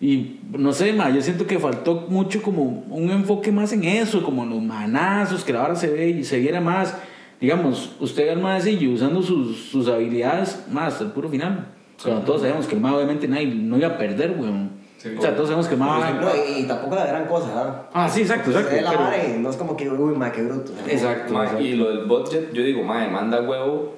Y 0.00 0.38
no 0.56 0.72
sé, 0.72 0.92
ma, 0.94 1.10
yo 1.10 1.20
siento 1.20 1.46
que 1.46 1.58
faltó 1.58 2.06
mucho 2.08 2.42
como 2.42 2.62
un 2.88 3.10
enfoque 3.10 3.52
más 3.52 3.72
en 3.72 3.84
eso, 3.84 4.22
como 4.22 4.44
en 4.44 4.50
los 4.50 4.62
manazos, 4.62 5.44
que 5.44 5.52
ahora 5.52 5.74
se 5.74 5.90
ve 5.90 6.08
y 6.08 6.24
se 6.24 6.38
viera 6.38 6.60
más. 6.60 6.96
Digamos, 7.38 7.96
usted 8.00 8.28
al 8.30 8.40
maecillo 8.40 8.92
usando 8.92 9.22
sus, 9.22 9.56
sus 9.56 9.88
habilidades 9.88 10.64
más 10.70 10.94
hasta 10.94 11.04
el 11.04 11.10
puro 11.10 11.28
final. 11.28 11.66
Cuando 12.02 12.22
todos 12.22 12.40
sabemos 12.40 12.66
que 12.66 12.74
el 12.74 12.80
ma 12.80 12.94
obviamente 12.94 13.28
nadie 13.28 13.46
no 13.46 13.76
iba 13.76 13.88
a 13.88 13.98
perder, 13.98 14.36
weón. 14.38 14.79
Sí. 15.02 15.14
o 15.16 15.22
sea, 15.22 15.34
todos 15.34 15.48
sabemos 15.48 15.66
que 15.66 15.76
ma... 15.76 16.10
No, 16.10 16.28
y, 16.36 16.60
y 16.60 16.64
tampoco 16.64 16.94
la 16.94 17.06
gran 17.06 17.24
cosa, 17.24 17.46
¿verdad? 17.54 17.82
Ah, 17.94 18.06
sí, 18.06 18.20
exacto, 18.20 18.50
exacto. 18.50 18.70
Pero- 18.70 19.34
y 19.34 19.38
no 19.38 19.48
es 19.48 19.56
como 19.56 19.74
que, 19.74 19.88
uy, 19.88 20.14
ma, 20.14 20.30
qué 20.30 20.42
bruto. 20.42 20.72
Exacto. 20.86 21.32
Ma, 21.32 21.44
exacto. 21.44 21.64
y 21.64 21.72
lo 21.74 21.88
del 21.88 22.04
budget, 22.04 22.52
yo 22.52 22.62
digo, 22.62 22.82
madre, 22.82 23.08
manda 23.08 23.40
huevo 23.40 23.94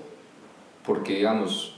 porque, 0.87 1.15
digamos, 1.17 1.77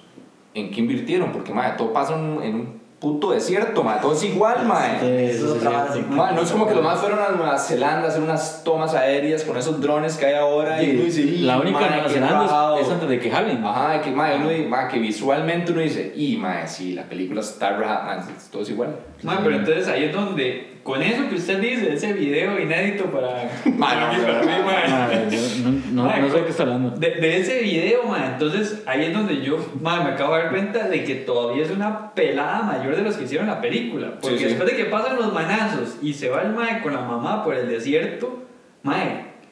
¿en 0.53 0.71
qué 0.71 0.81
invirtieron? 0.81 1.33
Porque, 1.33 1.55
madre, 1.55 1.75
todo 1.79 1.93
pasa 1.93 2.15
en, 2.19 2.43
en 2.43 2.55
un 2.55 2.85
puto 3.01 3.33
desierto, 3.33 3.83
madre, 3.83 4.01
todo 4.01 4.15
es 4.15 4.23
igual, 4.25 4.57
Sí, 4.63 4.67
madre. 4.67 5.31
Eso 5.31 5.47
es 5.57 5.61
sí 5.61 5.67
otra 5.67 5.93
sí. 5.93 6.05
Ma, 6.09 6.33
no 6.33 6.41
es 6.41 6.51
como 6.51 6.67
que 6.67 6.75
los 6.75 6.83
más 6.83 6.99
fueron 7.01 7.19
a 7.19 7.37
Nueva 7.37 7.59
Zelanda 7.59 8.07
a 8.07 8.09
hacer 8.09 8.23
unas 8.23 8.65
tomas 8.65 8.95
aéreas 8.95 9.45
con 9.45 9.59
esos 9.59 9.79
drones 9.79 10.17
que 10.17 10.25
hay 10.25 10.35
ahora 10.37 10.83
y 10.83 10.93
uno 10.97 11.05
dice, 11.05 11.21
"Y, 11.21 11.39
La 11.43 11.59
única 11.59 11.81
ma, 11.81 11.89
Nueva 11.91 12.09
Zelanda 12.09 12.41
rajado". 12.45 12.79
es, 12.79 12.87
es 12.87 12.93
antes 12.93 13.09
de 13.11 13.19
que 13.21 13.31
jalen. 13.31 13.63
Ajá, 13.63 14.01
que, 14.01 14.11
ma, 14.11 14.31
uno 14.37 14.49
dice, 14.49 14.67
ma, 14.69 14.89
que 14.89 14.99
visualmente 15.01 15.73
uno 15.73 15.83
dice, 15.83 16.15
y 16.17 16.39
ma, 16.39 16.67
sí, 16.67 16.95
la 16.95 17.03
película 17.03 17.43
está 17.43 17.77
rajada, 17.77 18.05
ma, 18.17 18.27
todo 18.51 18.63
es 18.63 18.71
igual. 18.71 18.97
Ma, 19.25 19.41
pero 19.43 19.57
entonces 19.57 19.89
ahí 19.89 20.05
es 20.05 20.13
donde, 20.13 20.75
con 20.83 21.01
eso 21.03 21.29
que 21.29 21.37
usted 21.37 21.59
dice, 21.61 21.93
ese 21.95 22.13
video 22.13 22.61
inédito 22.61 23.05
para, 23.07 23.51
Ma, 23.77 23.95
no, 23.95 24.23
para 24.23 24.41
mí, 24.43 24.53
ma. 24.65 24.97
Madre, 24.97 25.27
yo 25.31 25.39
no, 25.71 25.81
no, 25.93 26.03
Madre, 26.05 26.21
no 26.23 26.29
sé 26.31 26.37
de 26.37 26.45
qué 26.45 26.51
está 26.51 26.63
hablando. 26.65 26.91
De, 26.91 27.11
de 27.11 27.41
ese 27.41 27.61
video, 27.61 28.03
ma, 28.05 28.27
entonces 28.35 28.83
ahí 28.87 29.07
es 29.07 29.13
donde 29.15 29.41
yo 29.41 29.57
ma, 29.81 30.03
me 30.05 30.11
acabo 30.11 30.35
de 30.37 30.43
dar 30.43 30.51
cuenta 30.51 30.89
de 30.89 31.05
que 31.05 31.15
todavía 31.17 31.65
es 31.65 31.71
una 31.71 32.13
pelada 32.15 32.63
mayor 32.63 32.95
de 32.97 33.03
los 33.03 33.17
que 33.17 33.25
hicieron 33.25 33.47
la 33.47 33.61
película. 33.61 34.13
Porque 34.21 34.37
Sí, 34.37 34.45
sí. 34.45 34.49
después 34.51 34.71
de 34.71 34.77
que 34.77 34.85
pasan 34.85 35.17
los 35.17 35.33
manazos 35.33 35.97
y 36.03 36.13
se 36.13 36.29
va 36.29 36.43
el 36.43 36.53
mae 36.53 36.83
con 36.83 36.93
la 36.93 37.01
mamá 37.01 37.43
por 37.43 37.55
el 37.55 37.69
desierto, 37.69 38.43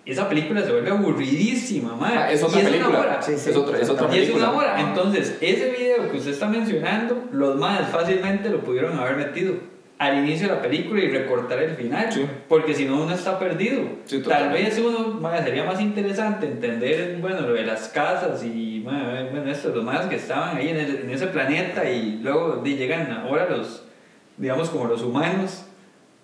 esa 0.04 0.28
película 0.28 0.62
se 0.62 0.73
vuelve 0.73 0.90
aburridísima, 0.90 1.94
mae. 1.97 2.14
Ma, 2.14 2.30
es 2.32 2.42
otra 2.42 2.59
Y 2.59 2.62
una 2.62 2.71
película. 2.71 2.99
hora. 3.00 3.23
Sí, 3.23 3.32
sí. 3.37 3.50
es 3.50 3.56
otra, 3.56 3.78
es 3.78 3.88
otra 3.88 4.06
Y 4.06 4.18
es 4.18 4.21
película. 4.26 4.50
una 4.50 4.59
hora. 4.59 4.75
Ah. 4.76 4.80
Entonces, 4.80 5.37
ese 5.40 5.71
video 5.71 6.11
que 6.11 6.16
usted 6.18 6.32
está 6.32 6.49
mencionando, 6.49 7.25
los 7.32 7.56
más 7.56 7.88
fácilmente 7.90 8.50
lo 8.50 8.61
pudieron 8.61 8.99
haber 8.99 9.16
metido 9.16 9.54
al 9.99 10.18
inicio 10.18 10.49
de 10.49 10.54
la 10.56 10.62
película 10.62 11.00
y 11.00 11.09
recortar 11.11 11.62
el 11.62 11.76
final. 11.76 12.11
Sí. 12.11 12.26
Porque 12.49 12.75
si 12.75 12.87
no, 12.87 13.02
uno 13.04 13.14
está 13.14 13.38
perdido. 13.38 13.82
Tal 14.28 14.50
vez 14.52 14.76
uno 14.85 15.21
mae, 15.21 15.40
sería 15.44 15.62
más 15.62 15.80
interesante 15.80 16.47
entender 16.47 17.18
bueno, 17.21 17.42
lo 17.42 17.52
de 17.54 17.62
las 17.64 17.88
casas 17.88 18.42
y 18.44 18.82
mae, 18.85 19.28
bueno, 19.30 19.49
esto, 19.49 19.68
los 19.68 19.85
más 19.85 20.06
que 20.06 20.16
estaban 20.16 20.56
ahí 20.56 20.71
en, 20.71 20.78
el- 20.78 20.97
en 21.02 21.11
ese 21.11 21.28
planeta 21.28 21.88
y 21.88 22.18
luego 22.21 22.64
llegan 22.64 23.12
ahora 23.12 23.47
los, 23.49 23.85
digamos, 24.37 24.71
como 24.71 24.87
los 24.87 25.02
humanos, 25.02 25.66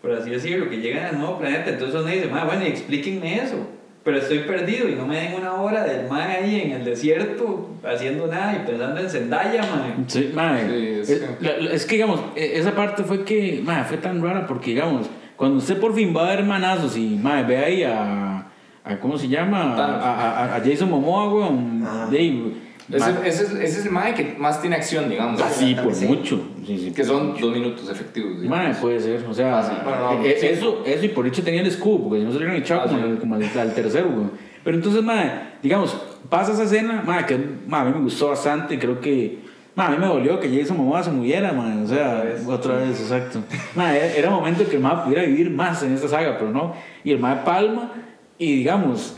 por 0.03 0.13
así 0.13 0.31
decirlo, 0.31 0.69
que 0.71 0.79
llegan 0.79 1.07
al 1.07 1.19
nuevo 1.19 1.39
planeta. 1.39 1.71
Entonces 1.71 2.01
uno 2.01 2.11
dice, 2.11 2.27
mae, 2.29 2.45
bueno, 2.45 2.63
explíquenme 2.65 3.37
eso 3.43 3.57
pero 4.05 4.21
estoy 4.21 4.39
perdido 4.39 4.89
y 4.89 4.95
no 4.95 5.07
me 5.07 5.17
den 5.21 5.35
una 5.35 5.53
hora 5.53 5.85
del 5.85 6.09
mae 6.09 6.39
ahí 6.39 6.61
en 6.63 6.71
el 6.73 6.85
desierto 6.85 7.69
haciendo 7.85 8.27
nada 8.27 8.55
y 8.55 8.67
pensando 8.67 9.01
en 9.01 9.11
Zendaya, 9.11 9.61
mae. 9.61 9.93
Sí, 10.07 10.31
madre. 10.35 10.67
Sí, 10.67 10.87
es 11.01 11.11
es, 11.11 11.21
que- 11.21 11.45
la- 11.45 11.59
la- 11.59 11.73
es 11.75 11.85
que, 11.85 11.95
digamos, 11.97 12.21
e- 12.35 12.53
esa 12.59 12.75
parte 12.75 13.03
fue 13.03 13.23
que, 13.25 13.61
madre, 13.63 13.85
fue 13.85 13.97
tan 13.99 14.23
rara 14.23 14.47
porque, 14.47 14.71
digamos, 14.71 15.11
cuando 15.37 15.59
usted 15.59 15.79
por 15.79 15.95
fin 15.95 16.15
va 16.17 16.27
a 16.27 16.37
ver 16.37 16.45
manazos 16.45 16.97
y, 16.97 17.17
madre, 17.17 17.43
ve 17.49 17.57
ahí 17.59 17.83
a, 17.83 18.47
a 18.83 18.99
¿cómo 18.99 19.19
se 19.19 19.29
llama? 19.29 19.75
A, 19.77 20.45
a- 20.47 20.57
a 20.57 20.61
Jason 20.65 20.89
Momoa, 20.89 21.29
weón. 21.35 21.83
Ajá. 21.87 22.07
Dave. 22.07 22.43
Ese, 22.91 23.11
ese 23.25 23.43
es, 23.45 23.51
ese 23.53 23.81
es 23.81 23.87
el 23.87 23.93
mae 23.93 24.15
que 24.15 24.35
más 24.39 24.61
tiene 24.63 24.77
acción, 24.77 25.11
digamos. 25.11 25.41
Así, 25.43 25.75
por 25.75 25.95
Sí. 25.95 26.07
mucho. 26.07 26.41
Sí, 26.67 26.79
sí. 26.79 26.91
Que 26.93 27.05
son 27.05 27.39
dos 27.39 27.53
minutos 27.53 27.89
efectivos. 27.91 28.39
Madre, 28.45 28.75
puede 28.81 28.99
ser, 28.99 29.25
o 29.29 29.35
sea, 29.35 29.59
Ah, 29.59 29.63
sí. 29.63 29.73
Bueno, 29.85 30.13
no, 30.15 30.25
eh, 30.25 30.37
sí. 30.41 30.47
eso, 30.47 30.83
eso 30.87 31.05
y 31.05 31.09
por 31.09 31.27
hecho 31.27 31.43
tenía 31.43 31.61
el 31.61 31.67
escudo, 31.67 32.05
porque 32.05 32.21
si 32.21 32.25
no 32.25 32.33
se 32.33 32.39
le 32.39 32.45
hubieran 32.47 32.63
echado 32.63 32.81
Ah, 32.83 32.87
como, 32.87 32.99
sí. 32.99 33.05
al- 33.05 33.19
como 33.19 33.35
al, 33.35 33.43
al 33.59 33.75
tercero, 33.75 34.11
güey. 34.11 34.27
Pero 34.65 34.77
entonces, 34.77 35.03
madre, 35.03 35.33
digamos, 35.63 35.97
pasa 36.31 36.53
esa 36.53 36.65
escena, 36.65 37.03
madre, 37.07 37.27
que 37.27 37.39
madre, 37.67 37.89
a 37.89 37.93
mí 37.93 37.99
me 37.99 38.05
gustó 38.05 38.29
bastante, 38.29 38.79
creo 38.79 39.01
que, 39.01 39.47
Ma, 39.75 39.87
a 39.87 39.91
mí 39.91 39.97
me 39.99 40.07
dolió 40.07 40.41
que 40.41 40.49
Jason 40.53 40.77
Momoa 40.77 41.05
se 41.05 41.13
muriera, 41.13 41.53
man. 41.53 41.85
O 41.85 41.87
sea, 41.87 42.17
Otra 42.17 42.25
vez. 42.25 42.47
otra 42.49 42.75
vez, 42.79 43.01
exacto. 43.01 43.39
Ma, 43.77 43.95
era, 43.97 44.07
era 44.13 44.29
momento 44.31 44.69
que 44.69 44.75
el 44.75 44.83
ma 44.83 45.05
pudiera 45.05 45.23
vivir 45.23 45.51
más 45.51 45.81
en 45.85 45.93
esta 45.93 46.09
saga, 46.09 46.37
pero 46.37 46.51
no. 46.51 46.75
Y 47.05 47.13
el 47.13 47.21
ma 47.21 47.45
palma, 47.45 47.93
y 48.39 48.57
digamos, 48.57 49.17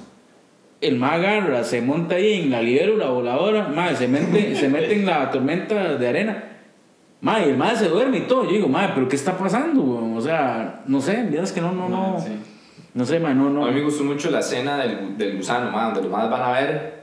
el 0.80 0.96
ma 0.96 1.12
agarra, 1.14 1.62
se 1.64 1.82
monta 1.82 2.14
ahí 2.14 2.42
en 2.42 2.50
la 2.50 2.62
libélula 2.62 3.10
voladora, 3.10 3.68
ma, 3.68 3.94
se 3.94 4.08
mete, 4.08 4.54
se 4.56 4.68
mete 4.68 4.94
en 4.94 5.06
la 5.06 5.30
tormenta 5.30 5.96
de 5.96 6.08
arena. 6.08 6.44
Ma, 7.20 7.40
y 7.40 7.50
el 7.50 7.56
ma 7.56 7.74
se 7.74 7.88
duerme 7.88 8.18
y 8.18 8.20
todo. 8.22 8.44
Yo 8.44 8.52
digo, 8.52 8.68
ma, 8.68 8.92
pero 8.94 9.08
¿qué 9.08 9.16
está 9.16 9.36
pasando? 9.36 9.82
weón? 9.82 10.16
O 10.16 10.20
sea, 10.20 10.82
no 10.86 11.00
sé, 11.00 11.22
miras 11.24 11.52
que 11.52 11.60
no, 11.60 11.72
no, 11.72 11.88
no. 11.88 12.18
Sí. 12.18 12.32
No 12.94 13.04
sé, 13.04 13.20
ma, 13.20 13.34
no, 13.34 13.50
no. 13.50 13.66
A 13.66 13.68
mí 13.68 13.74
me 13.74 13.82
gustó 13.82 14.04
mucho 14.04 14.30
la 14.30 14.40
escena 14.40 14.78
del, 14.78 15.18
del 15.18 15.36
gusano, 15.36 15.70
ma, 15.70 15.86
donde 15.86 16.02
los 16.02 16.10
más 16.10 16.30
van 16.30 16.42
a 16.42 16.52
ver 16.52 16.99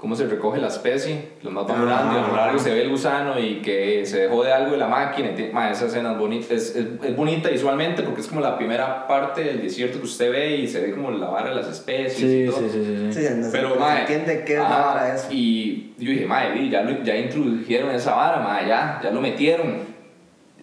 cómo 0.00 0.16
se 0.16 0.26
recoge 0.26 0.58
la 0.58 0.68
especie, 0.68 1.28
los 1.42 1.52
más 1.52 1.66
van 1.66 1.76
Ah. 1.76 1.80
volando 1.82 2.14
y 2.14 2.18
a 2.24 2.26
lo 2.28 2.34
largo 2.36 2.58
se 2.58 2.72
ve 2.72 2.80
el 2.82 2.88
gusano 2.88 3.38
y 3.38 3.56
que 3.60 4.06
se 4.06 4.20
dejó 4.22 4.42
de 4.42 4.50
algo 4.50 4.72
de 4.72 4.78
la 4.78 4.88
máquina. 4.88 5.28
y 5.38 5.50
ma, 5.52 5.70
esa 5.70 5.86
escena 5.86 6.12
es 6.12 6.18
bonita, 6.18 6.54
es, 6.54 6.74
es, 6.74 6.86
es 7.04 7.14
bonita 7.16 7.50
visualmente 7.50 8.02
porque 8.02 8.22
es 8.22 8.26
como 8.26 8.40
la 8.40 8.56
primera 8.56 9.06
parte 9.06 9.44
del 9.44 9.60
desierto 9.60 9.98
que 9.98 10.06
usted 10.06 10.30
ve 10.32 10.56
y 10.56 10.66
se 10.68 10.80
ve 10.80 10.92
como 10.92 11.10
la 11.10 11.26
vara 11.28 11.50
de 11.50 11.56
las 11.56 11.68
especies 11.68 12.18
y 12.22 12.44
Sí, 12.44 12.46
todo. 12.50 12.60
sí, 12.60 12.68
sí, 12.72 13.12
sí. 13.12 13.26
sí. 13.28 13.34
No 13.36 13.48
Pero, 13.52 13.74
se 13.74 13.78
mae, 13.78 14.00
entiende 14.00 14.42
qué 14.46 14.54
es 14.54 14.58
la 14.60 14.66
ah, 14.90 14.94
vara 14.94 15.14
eso. 15.14 15.26
Y 15.30 15.92
yo 15.98 16.10
dije, 16.12 16.24
madre, 16.26 16.66
ya, 16.70 16.80
lo- 16.82 17.02
ya 17.04 17.16
introdujeron 17.16 17.90
esa 17.94 18.14
vara, 18.14 18.40
mae, 18.40 18.66
ya, 18.66 19.00
ya 19.04 19.10
lo 19.10 19.20
metieron. 19.20 19.80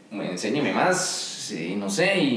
Me 0.09 0.31
enséñeme 0.31 0.73
más, 0.73 0.99
sí, 0.99 1.75
no 1.77 1.89
sé, 1.91 2.17
y. 2.17 2.27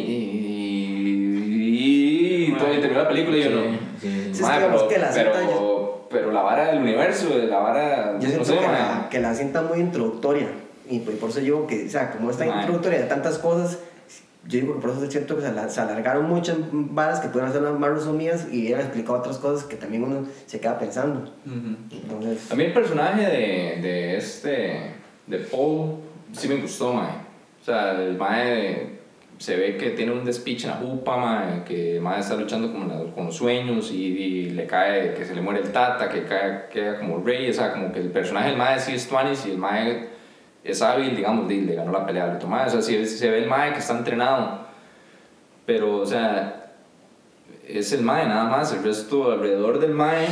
Y. 0.93 2.45
y 2.49 2.53
todavía 2.59 2.81
terminó 2.81 3.03
la 3.03 3.09
película 3.09 3.37
y 3.37 3.43
yo 3.45 3.51
no. 3.51 3.61
Sí, 4.01 4.31
sí, 4.33 4.43
pero, 4.47 4.89
que 4.89 4.97
pero, 5.15 5.33
pero 6.11 6.33
la 6.33 6.43
vara 6.43 6.67
del 6.73 6.83
universo, 6.83 7.37
la 7.39 7.59
vara. 7.59 8.13
Yo 8.19 8.29
no 8.29 8.29
siento 8.29 8.45
sé, 8.45 8.57
que, 8.59 8.67
la, 8.67 9.09
que 9.11 9.21
la 9.21 9.33
es 9.33 9.63
muy 9.63 9.79
introductoria. 9.81 10.49
Y 10.89 10.99
pues 11.01 11.17
por 11.19 11.31
eso 11.31 11.41
digo 11.41 11.67
que, 11.67 11.87
o 11.87 11.91
sea, 11.91 12.11
como 12.11 12.31
está 12.31 12.45
Mae. 12.47 12.61
introductoria 12.61 12.99
de 12.99 13.05
tantas 13.07 13.39
cosas, 13.39 13.79
yo 14.47 14.59
digo 14.61 14.75
que 14.75 14.81
por 14.81 14.91
eso 14.91 15.09
siento 15.11 15.37
que 15.37 15.43
se, 15.43 15.49
ala- 15.49 15.69
se 15.69 15.81
alargaron 15.81 16.25
mucho 16.29 16.53
en 16.53 16.95
varas 16.95 17.21
que 17.21 17.29
pueden 17.29 17.53
ser 17.53 17.61
más 17.63 17.91
resumidas 17.91 18.49
y 18.51 18.63
hubieran 18.63 18.81
explicado 18.87 19.19
otras 19.19 19.39
cosas 19.39 19.65
que 19.67 19.77
también 19.77 20.03
uno 20.03 20.27
se 20.47 20.59
queda 20.59 20.79
pensando. 20.79 21.21
Ujú. 21.47 21.77
Entonces, 21.93 22.51
A 22.51 22.57
mí 22.57 22.65
el 22.65 22.73
personaje 22.73 23.23
de, 23.23 23.81
de 23.83 24.17
este, 24.17 24.93
de 25.29 25.39
Paul, 25.39 25.97
sí 26.33 26.49
me 26.49 26.57
gustó, 26.57 26.93
mae. 26.95 27.11
O 27.61 27.65
sea, 27.65 27.93
el 27.93 28.17
mae 28.17 29.00
se 29.41 29.57
ve 29.57 29.79
que 29.79 29.91
tiene 29.91 30.13
un 30.13 30.23
despiche 30.23 30.67
en 30.67 30.73
la 30.75 30.77
jupa, 30.77 31.17
mae, 31.17 31.65
que 31.65 31.97
el 31.97 32.03
mae 32.03 32.21
está 32.21 32.35
luchando 32.37 32.71
con, 32.73 32.89
la- 32.89 33.11
con 33.15 33.25
los 33.27 33.35
sueños 33.37 33.91
y, 33.91 33.97
y 34.05 34.51
le 34.51 34.67
cae, 34.67 35.15
que 35.15 35.25
se 35.25 35.35
le 35.35 35.41
muere 35.41 35.61
el 35.61 35.73
tata, 35.73 36.11
que 36.11 36.25
cae, 36.25 36.67
queda 36.71 36.99
como 36.99 37.23
rey, 37.25 37.49
o 37.49 37.53
sea, 37.55 37.73
como 37.73 37.91
que 37.91 38.01
el 38.01 38.11
personaje 38.11 38.49
del 38.51 38.59
mae 38.59 38.79
sí 38.79 38.93
es 38.95 39.09
tuanis 39.09 39.47
y 39.47 39.53
el 39.53 39.57
mae 39.59 40.09
es 40.63 40.83
hábil, 40.83 41.17
digamos, 41.17 41.51
y 41.51 41.63
le 41.63 41.75
ganó 41.75 41.91
la 41.91 42.05
pelea 42.05 42.25
al 42.25 42.37
otro 42.37 42.49
mae. 42.49 42.67
O 42.67 42.71
sea, 42.71 42.83
sí, 42.83 43.07
se 43.07 43.31
ve 43.31 43.39
el 43.39 43.49
mae 43.49 43.73
que 43.73 43.79
está 43.79 43.97
entrenado, 43.97 44.61
pero, 45.65 45.97
o 46.01 46.07
sea, 46.07 46.73
es 47.67 47.93
el 47.93 48.03
mae 48.03 48.27
nada 48.27 48.45
más, 48.45 48.73
el 48.75 48.83
resto 48.85 49.33
alrededor 49.33 49.79
del 49.81 49.93
mae 49.95 50.27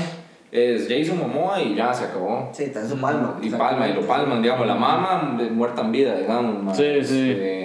es 0.52 0.86
Jason 0.88 1.18
Momoa 1.18 1.60
y 1.62 1.74
ya 1.74 1.92
se 1.94 2.04
acabó. 2.04 2.50
sí, 2.52 2.64
está 2.64 2.80
en 2.80 2.88
su 2.88 2.98
palma. 3.00 3.38
Y 3.40 3.48
palma, 3.50 3.88
y 3.88 3.94
lo 3.94 4.02
palman, 4.02 4.42
digamos, 4.42 4.66
la 4.66 4.74
mama 4.74 5.22
muerta 5.50 5.80
en 5.82 5.92
vida, 5.92 6.14
digamos. 6.16 6.76
Sí, 6.76 6.82
sí. 7.04 7.30
este, 7.30 7.57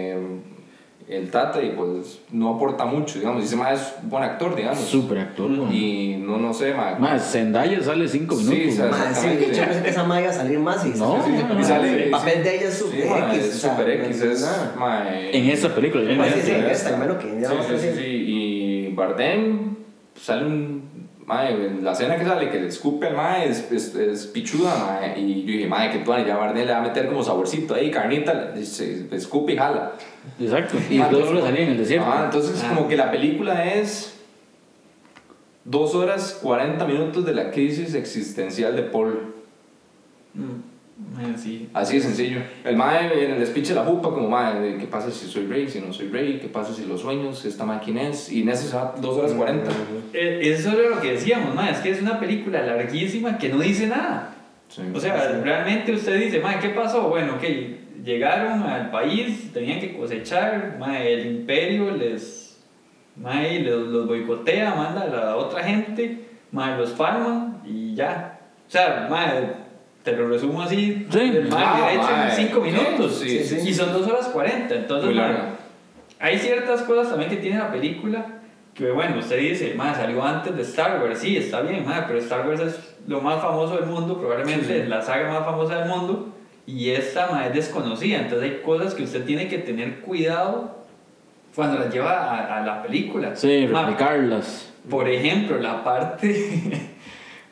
el 1.13 1.29
Tata, 1.29 1.61
y 1.61 1.69
pues 1.71 2.19
no 2.31 2.55
aporta 2.55 2.85
mucho, 2.85 3.19
digamos. 3.19 3.41
Dice, 3.41 3.55
más 3.55 3.79
es 3.81 4.09
buen 4.09 4.23
actor, 4.23 4.55
digamos. 4.55 4.79
Súper 4.79 5.19
actor, 5.19 5.51
weón. 5.51 5.73
Y 5.73 6.15
no, 6.17 6.37
no 6.37 6.53
sé, 6.53 6.73
ma. 6.73 6.95
Más, 6.99 7.31
Zendaya 7.31 7.81
sale 7.81 8.07
5 8.07 8.35
Sí, 8.35 8.43
minutos. 8.45 8.73
o 8.73 8.75
sea. 8.75 8.87
Mae, 8.87 9.15
sí, 9.15 9.27
de 9.27 9.45
hecho, 9.45 9.61
yo 9.61 9.65
pensé 9.65 9.83
que 9.83 9.89
esa 9.89 10.03
mae 10.03 10.21
iba 10.21 10.31
a 10.31 10.33
salir 10.33 10.59
más 10.59 10.85
y 10.85 10.89
No, 10.89 11.23
sí, 11.23 11.31
no, 11.31 11.53
no. 11.53 11.59
Y 11.59 11.63
sale, 11.63 12.03
el 12.05 12.09
papel 12.09 12.43
de 12.43 12.55
ella 12.55 12.67
es 12.67 12.73
sí, 12.73 12.83
super 12.85 13.09
ma, 13.09 13.35
X. 13.35 13.45
Es 13.45 13.59
super 13.61 13.87
no 13.87 14.05
X, 14.05 14.21
es 14.21 14.47
ma, 14.77 15.05
En 15.09 15.49
esta 15.49 15.75
película, 15.75 16.03
yo 16.03 16.09
en 16.09 16.17
me 16.17 16.31
sí, 16.31 16.39
esta, 16.39 16.97
sí, 16.97 17.15
Sí, 17.21 17.65
sí, 17.69 17.77
sí, 17.79 17.93
sí. 17.95 18.05
Y 18.05 18.93
Bardem 18.93 19.75
sale 20.19 20.45
un. 20.45 20.93
Mae, 21.25 21.77
la 21.81 21.93
escena 21.93 22.17
que 22.17 22.25
sale 22.25 22.49
que 22.49 22.59
le 22.59 22.67
escupe 22.67 23.07
al 23.07 23.15
mae 23.15 23.47
es, 23.49 23.71
es, 23.71 23.95
es 23.95 24.27
pichuda, 24.27 24.75
mae. 24.75 25.17
Y 25.19 25.41
yo 25.45 25.53
dije, 25.53 25.67
mae, 25.67 25.89
que 25.91 25.99
tú 25.99 26.11
ya 26.25 26.35
Bardem 26.35 26.65
le 26.65 26.71
va 26.73 26.79
a 26.79 26.81
meter 26.81 27.07
como 27.07 27.23
saborcito 27.23 27.75
ahí, 27.75 27.89
carnita, 27.91 28.51
le- 28.53 28.65
se, 28.65 29.07
escupe 29.15 29.53
y 29.53 29.57
jala. 29.57 29.93
Exacto. 30.39 30.77
Y 30.89 30.97
Ah, 30.99 31.07
luego 31.09 31.27
entonces- 31.27 31.33
lo 31.35 31.41
salía 31.41 31.61
en 31.65 31.69
el 31.71 31.77
desierto. 31.77 32.07
Ah, 32.11 32.21
entonces 32.25 32.61
Ah. 32.65 32.73
como 32.75 32.87
que 32.89 32.97
la 32.97 33.09
película 33.11 33.73
es 33.73 34.19
dos 35.63 35.95
horas 35.95 36.39
40 36.41 36.85
minutos 36.85 37.25
de 37.25 37.33
la 37.33 37.51
crisis 37.51 37.93
existencial 37.95 38.75
de 38.75 38.83
Paul. 38.83 39.33
Mm, 41.31 41.37
sí. 41.37 41.69
Así 41.73 41.95
de 41.97 42.01
sencillo. 42.03 42.39
El 42.63 42.75
mae 42.75 43.25
en 43.25 43.31
el 43.31 43.45
speech 43.47 43.69
de 43.69 43.75
la 43.75 43.83
jupa 43.83 44.09
como 44.09 44.29
mae, 44.29 44.77
qué 44.77 44.85
pasa 44.87 45.09
si 45.11 45.27
soy 45.27 45.45
rey, 45.47 45.67
si 45.69 45.79
no 45.79 45.93
soy 45.93 46.07
rey, 46.09 46.39
qué 46.41 46.47
pasa 46.47 46.73
si 46.73 46.85
los 46.85 47.01
sueños, 47.01 47.45
esta 47.45 47.65
máquina 47.65 48.01
es, 48.09 48.31
y 48.31 48.41
en 48.41 48.49
eso 48.49 48.67
se 48.67 48.75
va 48.75 48.93
dos 48.99 49.17
horas 49.17 49.33
40. 49.33 49.71
Eh, 50.13 50.39
Eso 50.43 50.71
es 50.71 50.89
lo 50.89 50.99
que 51.01 51.13
decíamos, 51.13 51.55
mae, 51.55 51.71
es 51.71 51.79
que 51.79 51.91
es 51.91 52.01
una 52.01 52.19
película 52.19 52.61
larguísima 52.61 53.37
que 53.37 53.49
no 53.49 53.59
dice 53.59 53.87
nada. 53.87 54.35
Sí. 54.69 54.81
O 54.93 54.99
sea, 54.99 55.39
realmente 55.43 55.91
usted 55.91 56.19
dice, 56.19 56.39
mae, 56.39 56.59
¿qué 56.59 56.69
pasó? 56.69 57.09
Bueno, 57.09 57.35
ok, 57.35 57.43
llegaron 58.03 58.63
al 58.63 58.91
país, 58.91 59.51
tenían 59.53 59.79
que 59.79 59.95
cosechar, 59.95 60.77
mae, 60.79 61.13
el 61.13 61.25
imperio 61.27 61.91
les, 61.91 62.57
mae, 63.15 63.59
los, 63.59 63.87
los 63.87 64.07
boicotea, 64.07 64.73
manda 64.75 65.03
a 65.03 65.07
la 65.07 65.35
otra 65.35 65.63
gente, 65.63 66.25
mae, 66.51 66.77
los 66.77 66.91
palman 66.91 67.61
y 67.65 67.93
ya. 67.95 68.39
O 68.67 68.71
sea, 68.71 69.07
mae, 69.09 69.62
te 70.03 70.11
lo 70.13 70.27
resumo 70.27 70.61
así, 70.61 71.07
Sí. 71.09 71.19
el 71.19 71.49
Ah, 71.55 71.89
hecho 71.91 72.41
en 72.41 72.47
5 72.47 72.59
ok, 72.59 72.65
minutos 72.65 73.19
sí, 73.19 73.43
sí. 73.43 73.69
y 73.69 73.73
son 73.73 73.93
2 73.93 74.07
horas 74.07 74.27
40, 74.27 74.75
entonces, 74.75 75.15
larga. 75.15 75.55
hay 76.19 76.37
ciertas 76.37 76.81
cosas 76.83 77.09
también 77.09 77.29
que 77.29 77.37
tiene 77.37 77.57
la 77.57 77.71
película 77.71 78.25
que, 78.73 78.89
bueno, 78.91 79.19
usted 79.19 79.37
dice, 79.39 79.75
más 79.75 79.97
salió 79.97 80.23
antes 80.23 80.55
de 80.55 80.61
Star 80.63 81.01
Wars, 81.01 81.19
sí, 81.19 81.37
está 81.37 81.61
bien, 81.61 81.85
ma, 81.85 82.05
pero 82.07 82.19
Star 82.19 82.47
Wars 82.47 82.59
es 82.59 82.95
lo 83.07 83.21
más 83.21 83.41
famoso 83.41 83.75
del 83.77 83.85
mundo, 83.85 84.17
probablemente 84.19 84.81
es 84.81 84.89
la 84.89 85.01
saga 85.01 85.29
más 85.29 85.45
famosa 85.45 85.77
del 85.79 85.89
mundo, 85.89 86.29
y 86.65 86.89
esta 86.89 87.27
ma, 87.31 87.45
es 87.47 87.53
desconocida, 87.53 88.17
entonces 88.19 88.49
hay 88.51 88.61
cosas 88.61 88.95
que 88.95 89.03
usted 89.03 89.23
tiene 89.25 89.47
que 89.47 89.59
tener 89.59 89.99
cuidado 90.01 90.83
cuando 91.55 91.77
las 91.77 91.93
lleva 91.93 92.11
a, 92.13 92.57
a 92.61 92.65
la 92.65 92.81
película. 92.81 93.35
Sí, 93.35 93.67
Ma, 93.71 93.81
replicarlas. 93.83 94.71
por 94.89 95.07
ejemplo, 95.07 95.59
la 95.59 95.83
parte 95.83 96.33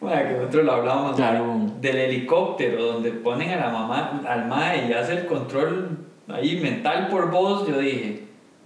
bueno, 0.02 0.28
que 0.28 0.34
nosotros 0.36 0.66
lo 0.66 0.72
hablamos 0.74 1.16
Claro. 1.16 1.56
del 1.80 1.96
helicóptero, 1.96 2.84
donde 2.94 3.12
ponen 3.12 3.52
a 3.52 3.56
la 3.58 3.70
mamá, 3.70 4.22
al 4.28 4.48
mae 4.48 4.88
y 4.90 4.94
hace 4.94 5.14
el 5.14 5.26
control 5.28 5.98
ahí 6.28 6.60
mental 6.62 7.08
por 7.10 7.30
voz, 7.32 7.68
yo 7.68 7.78
dije, 7.78 8.24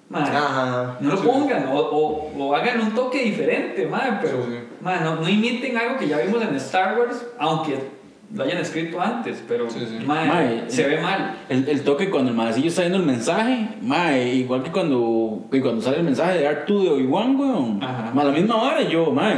mae, 0.09 0.23
Ajá. 0.23 0.97
no 0.99 1.09
lo 1.11 1.17
Sí. 1.17 1.27
pongan 1.27 1.67
o, 1.67 1.77
o, 1.79 2.31
o 2.37 2.55
hagan 2.55 2.79
un 2.81 2.91
toque 2.95 3.23
diferente, 3.23 3.85
mae, 3.87 4.17
pero 4.21 4.43
Sí, 4.45 4.51
sí. 4.51 4.57
mae, 4.81 5.01
no, 5.01 5.15
no 5.17 5.27
imiten 5.29 5.77
algo 5.77 5.97
que 5.97 6.07
ya 6.07 6.17
vimos 6.19 6.41
en 6.41 6.55
Star 6.55 6.97
Wars, 6.99 7.25
aunque 7.37 7.95
lo 8.33 8.43
hayan 8.43 8.57
escrito 8.57 8.99
antes, 9.01 9.43
pero 9.47 9.69
Sí, 9.69 9.79
sí. 9.87 10.03
mae, 10.05 10.27
Mae, 10.27 10.63
se 10.67 10.87
ve 10.87 10.99
mal. 11.01 11.37
El, 11.49 11.67
el 11.69 11.83
toque 11.83 12.09
cuando 12.09 12.31
el 12.31 12.37
maecillo 12.37 12.67
está 12.69 12.81
viendo 12.81 12.97
el 12.99 13.05
mensaje, 13.05 13.67
mae, 13.81 14.29
igual 14.35 14.63
que 14.63 14.71
cuando, 14.71 15.41
que 15.51 15.61
cuando 15.61 15.81
sale 15.81 15.97
el 15.97 16.03
mensaje 16.03 16.39
de 16.39 16.47
Artu 16.47 16.83
de 16.83 16.89
Obi-Wan, 16.91 17.35
weón. 17.39 17.79
La 17.79 18.31
misma 18.31 18.55
hora 18.61 18.81
yo, 18.83 19.11
mae. 19.11 19.35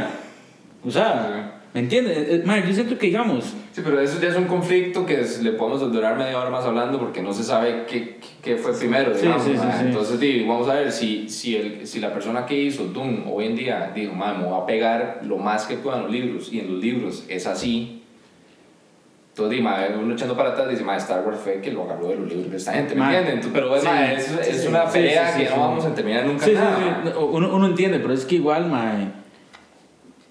O 0.86 0.90
sea, 0.90 1.47
¿me 1.47 1.47
entiendes? 1.80 2.16
Eh, 2.18 2.42
Mae, 2.44 2.66
yo 2.66 2.72
siento 2.74 2.96
que, 2.98 3.06
digamos, 3.08 3.54
Sí, 3.72 3.82
pero 3.84 4.00
eso 4.00 4.20
ya 4.20 4.28
es 4.28 4.36
un 4.36 4.44
conflicto 4.46 5.04
que 5.06 5.20
es- 5.20 5.42
le 5.42 5.52
podemos 5.52 5.80
durar 5.92 6.16
media 6.18 6.38
hora 6.38 6.50
más 6.50 6.64
hablando 6.64 6.98
porque 6.98 7.22
no 7.22 7.32
se 7.32 7.44
sabe 7.44 7.84
qué, 7.88 8.16
qué 8.42 8.56
fue 8.56 8.72
primero, 8.76 9.14
digamos. 9.14 9.42
sí, 9.44 9.52
sí, 9.54 9.62
sí. 9.78 9.84
Entonces, 9.86 10.18
di, 10.20 10.44
vamos 10.44 10.68
a 10.68 10.74
ver 10.74 10.90
si, 10.90 11.28
si, 11.28 11.56
el, 11.56 11.86
si 11.86 12.00
la 12.00 12.12
persona 12.12 12.44
que 12.46 12.60
hizo 12.60 12.84
Doom 12.84 13.30
hoy 13.30 13.46
en 13.46 13.56
día 13.56 13.92
dijo, 13.94 14.14
"Ma, 14.14 14.34
me 14.34 14.44
voy 14.44 14.60
a 14.60 14.66
pegar 14.66 15.20
lo 15.24 15.36
más 15.38 15.66
que 15.66 15.76
pueda 15.76 15.98
en 15.98 16.02
los 16.04 16.12
libros, 16.12 16.52
y 16.52 16.60
en 16.60 16.72
los 16.72 16.82
libros 16.82 17.24
es 17.28 17.46
así. 17.46 18.02
Entonces, 19.30 19.56
di, 19.58 19.62
ma, 19.62 19.86
uno 19.96 20.14
echando 20.14 20.36
para 20.36 20.48
atrás 20.50 20.68
dice, 20.68 20.82
ma, 20.82 20.96
Star 20.96 21.24
Wars 21.24 21.38
fue 21.38 21.60
que 21.60 21.70
lo 21.70 21.84
agarró 21.84 22.08
de 22.08 22.16
los 22.16 22.28
libros 22.28 22.50
de 22.50 22.56
esta 22.56 22.72
gente, 22.72 22.96
¿me 22.96 23.04
entienden? 23.04 23.52
Pero 23.52 23.76
es, 23.76 23.82
sí, 23.82 23.88
ma, 23.88 24.12
es, 24.12 24.30
es 24.48 24.66
una 24.66 24.84
pelea 24.86 25.36
que 25.36 25.44
no 25.48 25.60
vamos 25.60 25.84
a 25.84 25.94
terminar 25.94 26.26
nunca. 26.26 26.44
nada, 26.48 27.04
uno, 27.16 27.54
uno 27.54 27.66
entiende, 27.66 28.00
pero 28.00 28.12
es 28.12 28.24
que 28.24 28.34
igual, 28.34 28.66
mae. 28.68 29.06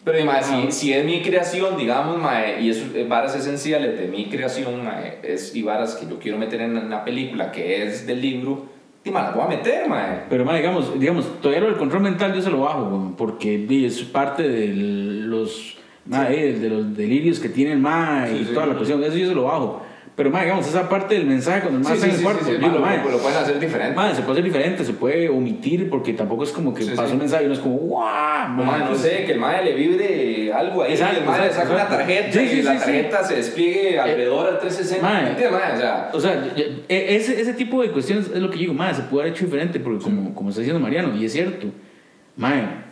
Pero 0.08 0.24
ma, 0.26 0.42
si, 0.42 0.72
si 0.72 0.94
es 0.94 1.04
mi 1.04 1.22
creación, 1.22 1.78
digamos, 1.78 2.18
mae, 2.22 2.62
y 2.62 2.70
es 2.70 2.82
eh, 2.96 3.06
varas 3.08 3.36
esenciales 3.36 4.00
de 4.00 4.08
mi 4.08 4.28
creación, 4.30 4.86
mae, 4.86 5.20
es, 5.22 5.54
y 5.54 5.64
varas 5.64 5.96
que 5.96 6.08
yo 6.10 6.18
quiero 6.18 6.38
meter 6.38 6.62
en 6.62 6.78
una 6.78 7.04
película 7.04 7.52
que 7.52 7.84
es 7.84 8.08
del 8.08 8.22
libro, 8.22 8.68
y 9.04 9.12
ma, 9.12 9.24
las 9.24 9.36
voy 9.36 9.44
a 9.44 9.48
meter, 9.48 9.90
mae. 9.90 10.22
Pero, 10.30 10.46
mae, 10.46 10.58
digamos, 10.60 10.98
digamos, 10.98 11.42
todavía 11.42 11.60
lo 11.60 11.68
del 11.68 11.78
control 11.78 12.04
mental 12.04 12.34
yo 12.34 12.42
se 12.42 12.50
lo 12.50 12.62
bajo, 12.62 13.16
porque 13.18 13.68
es 13.86 14.02
parte 14.04 14.48
de 14.48 14.68
los, 14.74 15.78
mae, 16.06 16.54
de 16.54 16.70
los 16.70 16.96
delirios 16.96 17.42
que 17.42 17.50
tiene 17.50 17.74
el 17.74 17.80
mae 17.80 18.34
y 18.34 18.38
Sí, 18.40 18.46
sí. 18.46 18.54
toda 18.54 18.68
la 18.68 18.76
cuestión, 18.76 19.04
eso 19.04 19.18
yo 19.18 19.28
se 19.28 19.36
lo 19.36 19.44
bajo. 19.44 19.82
Pero, 20.18 20.32
mae, 20.32 20.46
digamos, 20.46 20.68
esa 20.68 20.90
parte 20.90 21.14
del 21.14 21.28
mensaje 21.28 21.62
cuando 21.62 21.78
el 21.78 21.86
Sí, 21.86 21.94
está 21.94 22.08
en 22.08 22.16
el 22.16 22.22
cuarto. 22.24 22.46
digo, 22.46 22.80
mae, 22.80 22.98
lo, 23.04 23.12
lo 23.12 23.18
pueden 23.20 23.38
hacer 23.38 23.60
diferente. 23.60 23.96
mae, 23.96 24.16
se 24.16 24.24
puede 24.24 24.32
hacer 24.40 24.44
diferente, 24.46 24.84
se 24.84 24.94
puede 24.94 25.30
omitir, 25.30 25.92
porque 25.92 26.14
tampoco 26.14 26.44
es 26.44 26.52
como 26.52 26.74
que 26.74 26.82
sí. 26.84 26.90
un 26.98 27.18
mensaje 27.20 27.44
y 27.44 27.48
no 27.48 27.54
es 27.54 27.60
como, 27.60 27.76
¡guau! 27.76 28.50
No, 28.56 28.64
mae, 28.64 28.80
no 28.80 28.96
sé, 28.96 29.26
que 29.26 29.34
el 29.34 29.40
mae 29.40 29.64
le 29.64 29.76
vibre 29.76 30.52
algo 30.52 30.82
ahí, 30.82 30.94
Exacto, 30.94 31.20
el 31.20 31.26
mae 31.26 31.48
le 31.48 31.54
saca 31.54 31.72
una 31.72 31.88
tarjeta 31.88 32.42
y 32.42 32.62
la 32.64 32.78
tarjeta 32.80 33.24
se 33.24 33.36
despliegue 33.36 34.00
alrededor 34.00 34.48
al 34.54 34.60
360. 34.60 35.08
Mae. 35.08 35.36
O 35.76 35.78
sea, 35.80 36.10
O 36.14 36.20
sea, 36.20 36.48
e- 36.58 37.16
ese, 37.16 37.40
ese 37.40 37.54
tipo 37.54 37.84
de 37.84 37.92
cuestiones 37.92 38.32
es 38.34 38.42
lo 38.42 38.50
que 38.50 38.58
digo, 38.58 38.74
mae, 38.74 38.96
se 38.96 39.04
puede 39.04 39.26
haber 39.26 39.34
hecho 39.36 39.46
diferente, 39.46 39.80
porque 39.80 40.04
como, 40.04 40.34
como 40.34 40.50
está 40.50 40.62
diciendo 40.62 40.80
Mariano, 40.80 41.16
y 41.16 41.26
es 41.26 41.32
cierto, 41.34 41.68
mae, 42.36 42.87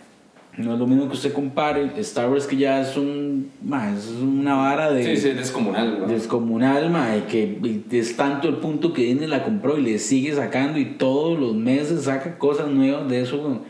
no 0.58 0.74
es 0.74 0.80
lo 0.80 0.88
mismo 0.88 1.08
que 1.08 1.14
usted 1.14 1.34
compare 1.34 1.92
Star 1.98 2.30
Wars 2.30 2.48
que 2.48 2.56
ya 2.56 2.82
es 2.82 2.96
un, 2.96 3.52
mae, 3.64 3.94
es 3.94 4.08
una 4.08 4.56
vara 4.56 4.92
de... 4.92 5.04
sí, 5.04 5.18
sí, 5.18 5.30
es 5.30 5.38
descomunal, 5.38 6.00
¿no? 6.00 6.08
descomunal, 6.08 6.90
mae, 6.90 7.26
que 7.26 7.82
es 7.92 8.16
tanto 8.16 8.48
el 8.48 8.58
punto 8.58 8.94
que 8.94 9.04
Disney 9.04 9.28
la 9.28 9.44
compró 9.44 9.78
y 9.78 9.82
le 9.82 10.00
sigue 10.00 10.34
sacando 10.34 10.80
y 10.80 10.86
todos 10.86 11.38
los 11.38 11.56
meses 11.56 12.04
saca 12.04 12.38
cosas 12.38 12.70
nuevas 12.70 13.10
de 13.10 13.22
eso, 13.22 13.62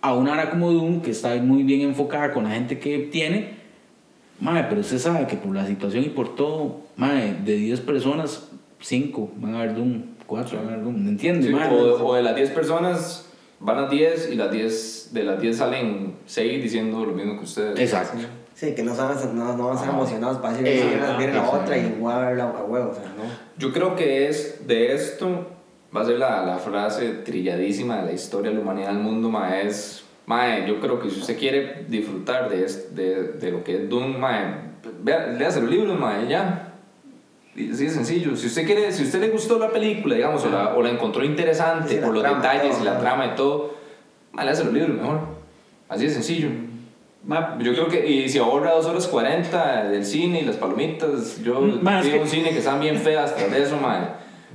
a 0.00 0.14
una 0.14 0.32
hora 0.32 0.50
como 0.50 0.72
Doom 0.72 1.00
que 1.00 1.12
está 1.12 1.36
muy 1.36 1.62
bien 1.62 1.82
enfocada 1.82 2.32
con 2.32 2.44
la 2.44 2.50
gente 2.50 2.80
que 2.80 2.98
tiene, 2.98 3.50
mae, 4.40 4.64
pero 4.68 4.80
usted 4.80 4.98
sabe 4.98 5.26
que 5.28 5.36
por 5.36 5.54
la 5.54 5.66
situación 5.66 6.04
y 6.04 6.08
por 6.08 6.34
todo, 6.34 6.80
mae, 6.96 7.36
de 7.44 7.54
10 7.56 7.80
personas, 7.82 8.50
5 8.80 9.32
van 9.36 9.54
a 9.54 9.60
ver 9.60 9.76
Doom, 9.76 10.02
4 10.26 10.58
van 10.58 10.66
a 10.66 10.70
ver 10.72 10.82
Doom, 10.82 11.04
¿me 11.04 11.10
entiende? 11.10 11.46
Sí, 11.46 11.54
o 11.54 12.14
de 12.14 12.22
las 12.22 12.34
10 12.34 12.50
personas 12.50 13.31
van 13.62 13.78
a 13.78 13.88
10 13.88 14.30
y 14.30 14.34
las 14.34 14.50
10, 14.50 15.08
de 15.12 15.22
las 15.24 15.40
10 15.40 15.56
salen 15.56 16.16
6 16.26 16.62
diciendo 16.62 17.04
lo 17.04 17.12
mismo 17.12 17.38
que 17.38 17.44
ustedes. 17.44 17.78
Exacto. 17.78 18.18
Sí, 18.54 18.74
que 18.74 18.82
no, 18.82 18.94
van 18.94 19.16
a- 19.16 19.24
no, 19.32 19.56
no 19.56 19.68
van 19.68 19.76
a 19.76 19.80
ser 19.80 19.88
emocionados 19.88 20.38
para 20.38 20.52
decir, 20.54 20.66
Eh, 20.68 20.90
"Mira, 20.94 21.16
mira 21.18 21.32
la 21.34 21.48
otra 21.50 21.76
y 21.78 21.96
voy 21.98 22.12
a 22.12 22.18
verla 22.18 22.44
a 22.44 22.64
huevo, 22.64 22.90
o 22.90 22.94
sea, 22.94 23.04
¿no? 23.16 23.24
Yo 23.58 23.72
creo 23.72 23.96
que 23.96 24.28
es 24.28 24.66
de 24.66 24.94
esto, 24.94 25.46
va 25.96 26.02
a 26.02 26.04
ser 26.04 26.18
la, 26.18 26.44
la 26.44 26.58
frase 26.58 27.08
trilladísima 27.24 27.96
de 27.98 28.06
la 28.06 28.12
historia 28.12 28.50
de 28.50 28.56
la 28.56 28.62
humanidad 28.62 28.88
del 28.88 28.98
mundo, 28.98 29.30
mae, 29.30 29.66
es, 29.66 30.04
mae, 30.26 30.66
yo 30.68 30.80
creo 30.80 31.00
que 31.00 31.10
si 31.10 31.20
usted 31.20 31.38
quiere 31.38 31.84
disfrutar 31.88 32.48
de, 32.50 32.64
es- 32.64 32.94
de, 32.94 33.24
de 33.32 33.50
lo 33.50 33.64
que 33.64 33.76
es 33.82 33.88
Doom, 33.88 34.18
mae, 34.18 34.54
vea, 35.02 35.26
léase 35.28 35.60
los 35.60 35.70
libros, 35.70 35.98
mae, 35.98 36.28
ya. 36.28 36.71
Así 37.54 37.84
de 37.84 37.90
sencillo. 37.90 38.34
Si 38.36 38.46
usted 38.46 38.64
quiere, 38.64 38.90
si 38.92 39.02
usted 39.02 39.20
le 39.20 39.28
gustó 39.28 39.58
la 39.58 39.68
película, 39.70 40.14
digamos, 40.14 40.42
o 40.44 40.50
la, 40.50 40.74
o 40.74 40.82
la 40.82 40.88
encontró 40.90 41.22
interesante 41.24 41.94
Sí, 41.96 42.00
por 42.02 42.14
los 42.14 42.22
trama 42.22 42.36
detalles 42.40 42.72
todo, 42.76 42.82
y 42.82 42.84
la 42.86 42.98
trama 42.98 43.26
y 43.26 43.34
todo, 43.34 43.74
mae, 44.32 44.46
léase 44.46 44.64
los 44.64 44.72
libros 44.72 44.96
mejor. 44.96 45.20
Así 45.88 46.04
de 46.06 46.10
sencillo. 46.10 46.48
Ma, 47.24 47.56
Yo 47.60 47.72
creo 47.74 47.88
que, 47.88 48.08
y 48.08 48.28
si 48.28 48.38
ahorra 48.38 48.72
2 48.72 48.86
horas 48.86 49.06
40 49.06 49.84
del 49.84 50.04
cine 50.04 50.40
y 50.40 50.44
las 50.44 50.56
palomitas, 50.56 51.40
yo 51.42 51.60
ma, 51.60 51.98
es 52.00 52.06
digo 52.06 52.16
que- 52.16 52.22
un 52.22 52.28
cine 52.28 52.50
que 52.50 52.58
están 52.58 52.80
bien 52.80 52.96
feas 52.96 53.34
tras 53.36 53.50
de 53.50 53.62
eso, 53.62 53.76
mae. 53.76 54.00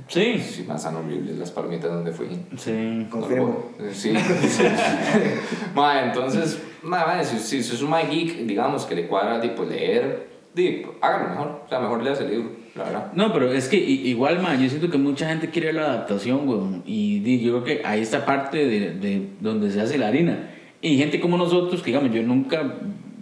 Sí. 0.08 0.38
Sí, 0.38 0.64
más 0.66 0.82
tan 0.82 0.96
horribles 0.96 1.36
las 1.38 1.50
palomitas 1.50 1.90
donde 1.90 2.12
fui. 2.12 2.26
Sí. 2.56 3.06
Confirmo. 3.10 3.70
Sí. 3.92 4.12
ma, 5.74 6.02
entonces, 6.04 6.58
ma, 6.82 7.22
si, 7.24 7.38
si, 7.38 7.62
si 7.62 7.74
es 7.74 7.82
un 7.82 7.92
geek, 8.10 8.38
digamos, 8.46 8.84
que 8.86 8.94
le 8.94 9.06
cuadra 9.06 9.40
tipo 9.40 9.64
leer, 9.64 10.27
di, 10.54 10.82
hágalo 11.00 11.28
mejor. 11.30 11.62
O 11.64 11.68
sea, 11.68 11.80
mejor 11.80 12.02
leas 12.02 12.20
el 12.20 12.30
libro, 12.30 12.50
la 12.74 12.84
verdad. 12.84 13.12
No, 13.14 13.32
pero 13.32 13.52
es 13.52 13.68
que 13.68 13.76
igual, 13.76 14.40
man, 14.40 14.60
yo 14.62 14.68
siento 14.68 14.90
que 14.90 14.98
mucha 14.98 15.28
gente 15.28 15.50
quiere 15.50 15.72
la 15.72 15.82
adaptación, 15.86 16.48
weón. 16.48 16.82
Y 16.86 17.20
di, 17.20 17.40
yo 17.40 17.62
creo 17.62 17.64
que 17.78 17.86
ahí 17.86 18.00
está 18.00 18.24
parte 18.26 18.58
de, 18.66 18.90
de 18.94 19.28
donde 19.40 19.70
se 19.70 19.80
hace 19.80 19.98
la 19.98 20.08
harina. 20.08 20.50
Y 20.80 20.96
gente 20.98 21.20
como 21.20 21.36
nosotros, 21.36 21.80
que 21.82 21.86
digamos, 21.90 22.12
yo 22.12 22.22
nunca 22.22 22.74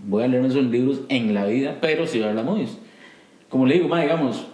voy 0.07 0.25
a 0.25 0.29
leer 0.29 0.45
esos 0.45 0.65
libros 0.65 1.01
en 1.09 1.35
la 1.35 1.47
vida, 1.47 1.79
pero 1.81 2.07
sí 2.07 2.19
voy 2.19 2.29
a 2.29 2.33
ver 2.33 2.45
movies. 2.45 2.79
Como 3.49 3.67
le 3.67 3.75
digo, 3.75 3.89
man, 3.89 4.03
digamos, 4.03 4.47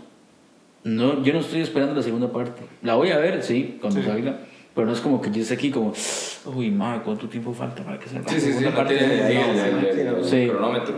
no, 0.85 1.23
yo 1.23 1.33
no 1.33 1.41
estoy 1.41 1.61
esperando 1.61 1.95
la 1.95 2.03
segunda 2.03 2.33
parte. 2.33 2.63
La 2.83 2.95
voy 2.95 3.11
a 3.11 3.19
ver, 3.19 3.43
sí, 3.43 3.79
cuando 3.81 4.01
Sí. 4.01 4.07
salga. 4.07 4.41
Pero 4.75 4.87
no 4.87 4.93
es 4.95 5.01
como 5.01 5.21
que 5.21 5.31
yo 5.31 5.43
esté 5.43 5.55
aquí 5.55 5.71
como, 5.71 5.93
uy, 6.55 6.71
man, 6.71 7.03
¿cuánto 7.05 7.29
tiempo 7.29 7.53
falta 7.53 7.85
para 7.85 7.99
que 7.99 8.09
salga 8.09 8.27
Sí, 8.29 8.35
la 8.37 8.41
sí, 8.41 8.47
sí, 8.47 8.53
segunda 8.53 8.71
no 8.71 8.77
parte? 8.77 8.97
tiene 8.97 9.17
No, 9.17 9.23
el, 9.25 9.59
el- 9.59 9.99
el- 9.99 10.35
el 10.35 10.49
cronómetro. 10.51 10.95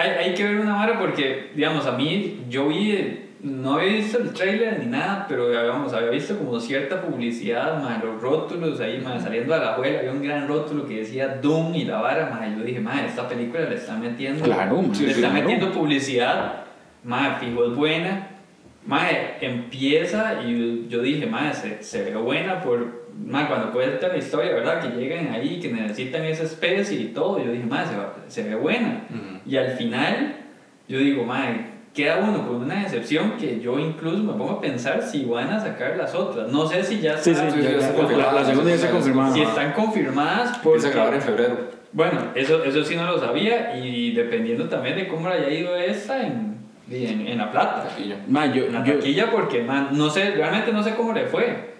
Hay, 0.00 0.10
hay 0.26 0.34
que 0.34 0.44
ver 0.44 0.60
una 0.60 0.74
vara 0.74 0.98
porque, 0.98 1.50
digamos, 1.54 1.86
a 1.86 1.92
mí, 1.92 2.44
yo 2.48 2.68
vi, 2.68 3.24
no 3.42 3.74
había 3.74 3.94
visto 3.94 4.18
el 4.18 4.32
trailer 4.32 4.80
ni 4.80 4.86
nada, 4.86 5.26
pero 5.28 5.48
digamos, 5.48 5.92
había 5.92 6.10
visto 6.10 6.36
como 6.38 6.58
cierta 6.58 7.00
publicidad, 7.00 7.82
más 7.82 8.02
los 8.02 8.20
rótulos 8.20 8.80
ahí, 8.80 9.00
más 9.00 9.22
saliendo 9.22 9.54
a 9.54 9.58
la 9.58 9.74
abuela, 9.74 10.00
había 10.00 10.12
un 10.12 10.22
gran 10.22 10.48
rótulo 10.48 10.86
que 10.86 10.96
decía 10.98 11.38
Doom 11.40 11.74
y 11.74 11.84
la 11.84 12.00
vara, 12.00 12.30
más 12.30 12.56
yo 12.56 12.64
dije, 12.64 12.80
más 12.80 13.02
esta 13.02 13.28
película 13.28 13.64
le 13.68 13.76
está 13.76 13.96
metiendo, 13.96 14.44
Claro, 14.44 14.82
le 14.82 14.94
sí, 14.94 15.04
está 15.06 15.28
claro. 15.28 15.34
metiendo 15.34 15.72
publicidad, 15.72 16.64
más 17.04 17.38
fijo 17.40 17.64
es 17.66 17.74
buena, 17.76 18.28
más 18.86 19.04
empieza 19.40 20.42
y 20.42 20.86
yo 20.88 21.02
dije, 21.02 21.26
más 21.26 21.58
se, 21.58 21.82
se 21.82 22.02
ve 22.04 22.16
buena 22.16 22.60
por, 22.60 22.97
más 23.26 23.48
cuando 23.48 23.72
cuenta 23.72 24.08
la 24.08 24.16
historia, 24.16 24.52
¿verdad? 24.54 24.80
Que 24.80 24.98
llegan 25.00 25.32
ahí, 25.34 25.58
que 25.60 25.70
necesitan 25.72 26.24
esa 26.24 26.44
especie 26.44 26.98
y 26.98 27.04
todo, 27.06 27.42
yo 27.44 27.50
dije, 27.52 27.64
más 27.66 27.88
se, 28.28 28.42
se 28.42 28.48
ve 28.48 28.54
buena. 28.54 29.06
Ujú. 29.10 29.40
Y 29.50 29.56
al 29.56 29.72
final, 29.72 30.36
yo 30.88 30.98
digo, 30.98 31.24
madre, 31.24 31.66
queda 31.94 32.18
uno 32.18 32.46
con 32.46 32.56
una 32.62 32.82
decepción 32.84 33.32
que 33.32 33.58
yo 33.60 33.78
incluso 33.78 34.18
me 34.22 34.32
pongo 34.34 34.52
a 34.52 34.60
pensar 34.60 35.02
si 35.02 35.24
van 35.24 35.48
a 35.50 35.58
sacar 35.60 35.96
las 35.96 36.14
otras. 36.14 36.48
No 36.52 36.66
sé 36.66 36.84
si 36.84 37.00
ya 37.00 37.16
Sí, 37.16 37.34
sí, 37.34 37.40
ya- 37.40 37.48
ya 37.70 37.88
está 37.88 38.02
la- 38.16 38.32
la, 38.32 38.44
segunda 38.44 38.74
ya 38.76 38.90
confirmada. 38.90 39.34
si 39.34 39.42
están 39.42 39.72
confirmadas. 39.72 40.58
Porque, 40.58 40.76
Empieza 40.76 40.88
a 40.88 40.92
grabar 40.92 41.14
en 41.14 41.22
febrero. 41.22 41.56
bueno, 41.92 42.20
eso, 42.36 42.62
eso 42.62 42.84
sí 42.84 42.94
no 42.94 43.04
lo 43.06 43.18
sabía 43.18 43.76
y 43.76 44.12
dependiendo 44.14 44.68
también 44.68 44.96
de 44.96 45.08
cómo 45.08 45.28
le 45.28 45.34
haya 45.36 45.50
ido 45.50 45.74
esta 45.76 46.24
en, 46.24 46.58
en, 46.90 47.26
en 47.26 47.38
La 47.38 47.50
Plata. 47.50 47.88
Ma, 48.28 48.46
yo, 48.46 48.66
En 48.66 48.74
la 48.74 48.84
yo, 48.84 48.94
taquilla 48.94 49.30
porque, 49.32 49.62
man, 49.64 49.88
no 49.92 50.08
sé, 50.08 50.30
realmente 50.32 50.72
no 50.72 50.82
sé 50.84 50.94
cómo 50.94 51.12
le 51.12 51.26
fue. 51.26 51.77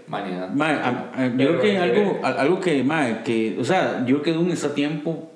A- 0.84 1.22
a- 1.24 1.26
yo 1.28 1.36
creo 1.36 1.60
que 1.60 1.78
algo, 1.78 2.20
a- 2.22 2.28
algo 2.40 2.60
que, 2.60 2.82
ma, 2.84 3.22
que, 3.22 3.56
o 3.60 3.64
sea, 3.64 4.00
yo 4.06 4.20
creo 4.20 4.22
que 4.22 4.32
Doom 4.32 4.50
está 4.50 4.68
a 4.68 4.74
tiempo, 4.74 5.30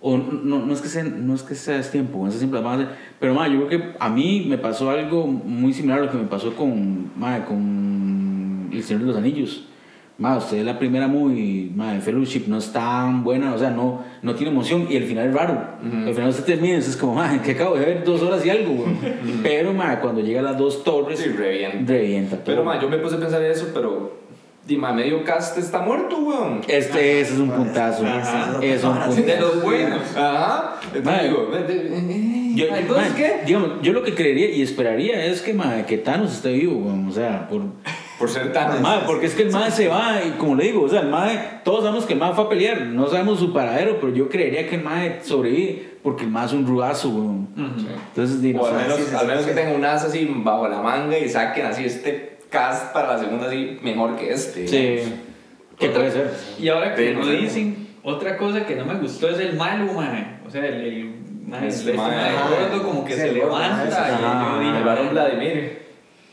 o 0.00 0.16
no, 0.18 0.64
no 0.64 0.72
es 0.74 0.80
que 0.80 0.88
sea, 0.88 1.04
no 1.04 1.34
es 1.34 1.42
que 1.42 1.54
sea 1.54 1.78
es 1.78 1.90
tiempo, 1.90 2.26
eso 2.28 2.38
siempre 2.38 2.60
van 2.60 2.80
a 2.80 2.84
hacer, 2.84 2.96
pero 3.18 3.34
ma, 3.34 3.48
yo 3.48 3.66
creo 3.66 3.80
que 3.80 3.88
a 3.98 4.08
mí 4.08 4.46
me 4.48 4.58
pasó 4.58 4.90
algo 4.90 5.26
muy 5.26 5.72
similar 5.72 6.00
a 6.00 6.04
lo 6.04 6.10
que 6.10 6.18
me 6.18 6.24
pasó 6.24 6.54
con, 6.54 7.10
ma, 7.18 7.44
con 7.44 8.68
El 8.72 8.82
Señor 8.82 9.02
de 9.02 9.08
los 9.08 9.16
Anillos. 9.16 9.65
Ma, 10.18 10.38
usted 10.38 10.64
la 10.64 10.78
primera 10.78 11.08
movie, 11.08 11.70
ma, 11.74 11.92
de 11.92 12.00
Fellowship 12.00 12.44
no 12.46 12.56
es 12.56 12.72
tan 12.72 13.22
buena, 13.22 13.52
o 13.52 13.58
sea, 13.58 13.68
no, 13.68 14.02
no 14.22 14.34
tiene 14.34 14.50
emoción 14.50 14.86
y 14.88 14.96
el 14.96 15.04
final 15.04 15.28
es 15.28 15.34
raro. 15.34 15.52
Ujú. 15.86 16.08
El 16.08 16.14
final 16.14 16.30
usted 16.30 16.44
termina 16.44 16.74
y 16.76 16.78
es 16.78 16.96
como, 16.96 17.16
ma, 17.16 17.42
que 17.44 17.50
acabo 17.52 17.76
de 17.76 17.84
ver 17.84 18.02
dos 18.04 18.22
horas 18.22 18.44
y 18.46 18.48
algo, 18.48 18.72
güey. 18.76 18.96
Pero, 19.42 19.74
ma, 19.74 20.00
cuando 20.00 20.22
llega 20.22 20.40
a 20.40 20.42
las 20.42 20.56
dos 20.56 20.82
torres, 20.84 21.18
Sí, 21.20 21.28
revienta. 21.28 21.92
revienta. 21.92 22.38
Pero, 22.44 22.64
ma, 22.64 22.80
yo 22.80 22.88
me 22.88 22.96
puse 22.96 23.16
a 23.16 23.18
pensar 23.20 23.42
eso, 23.42 23.68
pero. 23.74 24.24
Di, 24.66 24.76
ma, 24.76 24.92
medio 24.92 25.22
cast 25.22 25.58
está 25.58 25.80
muerto, 25.80 26.16
weón. 26.18 26.60
Este, 26.66 27.20
ese 27.20 27.34
es 27.34 27.38
un 27.38 27.50
puntazo. 27.50 28.04
Ajá. 28.04 28.58
Es 28.62 28.82
un 28.82 28.92
puntazo. 28.94 29.22
De 29.22 29.36
los 29.38 29.62
buenos. 29.62 30.00
Ajá. 30.16 30.80
Entonces 30.94 31.22
digo, 31.24 31.50
eh, 31.54 32.52
Yo, 32.56 32.66
entonces, 32.74 33.12
¿qué? 33.12 33.32
Digamos, 33.46 33.70
yo 33.82 33.92
lo 33.92 34.02
que 34.02 34.14
creería 34.14 34.50
y 34.50 34.62
esperaría 34.62 35.24
es 35.26 35.42
que, 35.42 35.52
ma, 35.54 35.84
que 35.86 35.98
Thanos 35.98 36.32
esté 36.32 36.52
vivo, 36.52 36.78
weón, 36.78 37.06
o 37.06 37.12
sea, 37.12 37.46
por, 37.48 37.60
Por 38.18 38.30
ser 38.30 38.52
tan. 38.52 38.80
ma, 38.80 39.04
porque 39.04 39.26
es 39.26 39.34
que 39.34 39.42
el 39.42 39.50
MAE 39.52 39.70
se 39.70 39.88
va 39.88 40.20
y 40.26 40.30
como 40.38 40.54
le 40.54 40.64
digo, 40.64 40.82
o 40.82 40.88
sea, 40.88 41.00
el 41.00 41.08
MAE, 41.08 41.60
todos 41.64 41.84
sabemos 41.84 42.06
que 42.06 42.14
el 42.14 42.18
MAE 42.18 42.32
fue 42.34 42.44
a 42.44 42.48
pelear, 42.48 42.80
no 42.82 43.08
sabemos 43.08 43.38
su 43.38 43.52
paradero, 43.52 43.98
pero 44.00 44.14
yo 44.14 44.28
creería 44.30 44.66
que 44.68 44.76
el 44.76 44.82
MAE 44.82 45.20
sobrevive 45.22 45.96
porque 46.02 46.24
el 46.24 46.30
MAE 46.30 46.46
es 46.46 46.52
un 46.52 46.66
rudazo, 46.66 47.10
weón. 47.10 47.48
Entonces, 47.56 48.36
O 48.58 48.66
al 48.66 48.74
menos, 48.76 48.96
sí, 48.96 49.04
sí, 49.08 49.14
al 49.14 49.20
sí, 49.20 49.26
menos 49.26 49.42
sí. 49.42 49.48
que 49.50 49.54
tengan 49.54 49.74
un 49.76 49.84
as 49.84 50.04
así 50.04 50.30
bajo 50.34 50.66
la 50.68 50.80
manga 50.80 51.18
y 51.18 51.28
saquen 51.28 51.66
así 51.66 51.84
este 51.84 52.38
cast 52.48 52.92
para 52.94 53.14
la 53.14 53.18
segunda 53.18 53.48
así 53.48 53.78
mejor 53.82 54.16
que 54.16 54.32
este. 54.32 54.66
Sí, 54.66 55.12
¿qué 55.78 55.88
Otra- 55.88 56.00
puede 56.00 56.10
ser? 56.12 56.30
Y 56.58 56.68
ahora 56.68 56.94
que 56.94 57.12
lo 57.12 57.20
no 57.24 57.26
dicen, 57.30 57.88
otra 58.02 58.38
cosa 58.38 58.64
que 58.64 58.76
no 58.76 58.86
me 58.86 58.94
gustó 58.94 59.28
es 59.28 59.40
el 59.40 59.56
malo, 59.56 59.92
mae. 59.92 60.38
O 60.46 60.50
sea, 60.50 60.64
el, 60.64 60.74
el 60.74 61.14
mae, 61.46 61.66
Este 61.68 61.90
este 61.90 61.96
mae, 61.98 62.30
como 62.82 63.04
que 63.04 63.12
se 63.14 63.32
levanta. 63.32 63.84
ese. 63.88 63.98
y 64.12 64.22
yo 64.22 64.72
dije, 64.72 64.84
varón 64.84 65.08
Vladimir. 65.10 65.85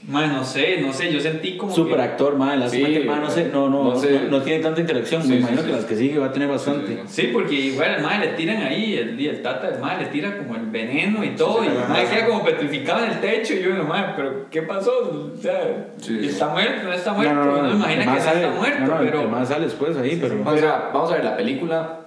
Mae, 0.08 0.28
no 0.28 0.44
sé, 0.44 0.82
no 0.82 0.92
sé, 0.92 1.12
yo 1.14 1.20
sentí 1.20 1.56
como 1.58 1.74
Super 1.74 1.96
que... 1.98 2.02
actor, 2.04 2.36
MAE, 2.38 2.58
la 2.58 2.68
Sí, 2.70 2.84
que 2.84 2.98
el 2.98 3.06
MAE 3.06 3.20
no, 3.22 3.30
sé, 3.30 3.50
no, 3.54 3.70
no, 3.70 3.84
no 3.86 3.90
no, 3.92 3.96
sé. 3.96 4.22
no 4.30 4.42
tiene 4.42 4.62
tanta 4.62 4.82
interacción, 4.82 5.22
Sí, 5.24 5.30
me 5.30 5.36
imagino 5.38 5.62
sí. 5.62 5.68
que 5.68 5.74
las 5.74 5.86
que 5.86 5.96
sigue 5.96 6.20
va 6.20 6.26
a 6.28 6.32
tener 6.34 6.50
bastante. 6.50 7.04
Sí, 7.08 7.22
Sí, 7.24 7.30
porque 7.32 7.54
igual 7.56 7.96
al 7.96 8.02
mae 8.02 8.20
le 8.20 8.28
tiran 8.34 8.62
ahí, 8.64 8.96
el, 8.96 9.20
el 9.20 9.42
tata 9.42 9.70
del 9.72 9.80
mae 9.80 9.98
le 10.00 10.06
tira 10.08 10.38
como 10.38 10.56
el 10.56 10.66
veneno 10.68 11.24
y 11.24 11.30
todo, 11.36 11.62
sí, 11.64 11.70
y 11.70 12.00
el 12.02 12.10
queda 12.10 12.28
como 12.28 12.44
petrificado 12.44 13.06
en 13.06 13.12
el 13.12 13.22
techo, 13.22 13.54
y 13.54 13.62
yo, 13.64 13.70
no, 13.76 13.88
pero 14.16 14.50
¿qué 14.50 14.62
pasó? 14.64 15.32
O 15.36 15.42
sea, 15.42 15.88
Sí, 15.98 16.20
sí. 16.20 16.28
¿está 16.28 16.50
muerto? 16.50 16.88
¿No 16.88 16.94
está 16.94 17.14
muerto? 17.14 17.34
no, 17.36 17.46
no, 17.46 17.52
Uno 17.60 17.70
el 17.70 17.76
imagina 17.76 18.16
que 18.16 18.22
sale- 18.22 18.44
está 18.44 18.56
muerto, 18.56 18.80
no, 18.82 18.88
no, 18.88 19.00
el- 19.02 19.06
pero... 19.10 19.38
el 19.40 19.46
sale 19.48 19.66
después 19.66 19.98
ahí, 19.98 20.18
pero... 20.22 20.42
O 20.46 20.58
sea, 20.58 20.90
vamos 20.94 21.12
a 21.12 21.16
ver, 21.16 21.24
la 21.24 21.38
película. 21.38 22.00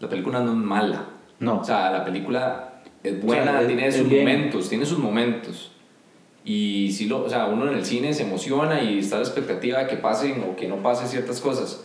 La 0.00 0.08
película 0.08 0.40
no 0.40 0.50
es 0.52 0.56
mala. 0.56 1.04
No. 1.40 1.58
O 1.60 1.64
sea, 1.64 1.90
la 1.90 2.04
película 2.04 2.70
es 3.04 3.22
buena, 3.22 3.42
O 3.42 3.44
sea, 3.54 3.60
es- 3.62 3.66
tiene 3.66 3.86
es 3.86 3.96
sus 3.96 4.08
bien. 4.08 4.24
momentos, 4.24 4.68
tiene 4.68 4.86
sus 4.86 4.98
momentos. 4.98 5.68
Y 6.44 6.90
si 6.92 7.06
lo, 7.06 7.24
o 7.24 7.28
sea, 7.28 7.46
uno 7.46 7.70
en 7.70 7.78
el 7.78 7.84
cine 7.84 8.12
se 8.12 8.24
emociona 8.24 8.82
y 8.82 8.98
está 8.98 9.16
a 9.16 9.18
la 9.20 9.24
expectativa 9.24 9.78
de 9.80 9.86
que 9.86 9.96
pasen 9.96 10.42
o 10.42 10.56
que 10.56 10.66
no 10.68 10.76
pasen 10.82 11.06
ciertas 11.08 11.40
cosas. 11.40 11.84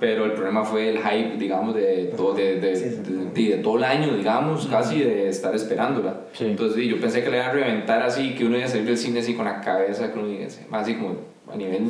pero 0.00 0.24
el 0.24 0.32
problema 0.32 0.64
fue 0.64 0.90
el 0.90 0.98
hype, 0.98 1.36
digamos, 1.38 1.74
de 1.74 2.12
todo, 2.16 2.34
de, 2.34 2.60
de, 2.60 2.74
Sí, 2.76 2.84
sí. 2.90 3.12
de- 3.42 3.56
de 3.56 3.62
todo 3.62 3.78
el 3.78 3.84
año, 3.84 4.14
digamos, 4.16 4.66
casi 4.66 4.98
de 5.00 5.28
estar 5.28 5.54
esperándola. 5.54 6.22
Sí. 6.32 6.46
Entonces 6.46 6.84
yo 6.84 7.00
pensé 7.00 7.22
que 7.22 7.30
le 7.30 7.36
iba 7.36 7.46
a 7.46 7.52
reventar 7.52 8.02
así, 8.02 8.34
que 8.34 8.44
uno 8.44 8.56
iba 8.56 8.66
a 8.66 8.68
salir 8.68 8.86
del 8.86 8.98
cine 8.98 9.20
así 9.20 9.34
con 9.34 9.44
la 9.44 9.60
cabeza, 9.60 10.12
que 10.12 10.18
uno 10.18 10.28
iba 10.28 10.44
a 10.44 10.80
así 10.80 10.94
como 10.96 11.16
a 11.50 11.56
nivel... 11.56 11.82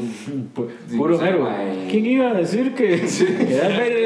Puro 0.96 1.18
mae. 1.18 1.88
¿Quién 1.90 2.04
iba 2.06 2.30
a 2.30 2.34
decir 2.34 2.74
que, 2.74 2.84
que 3.00 3.04
es 3.04 3.20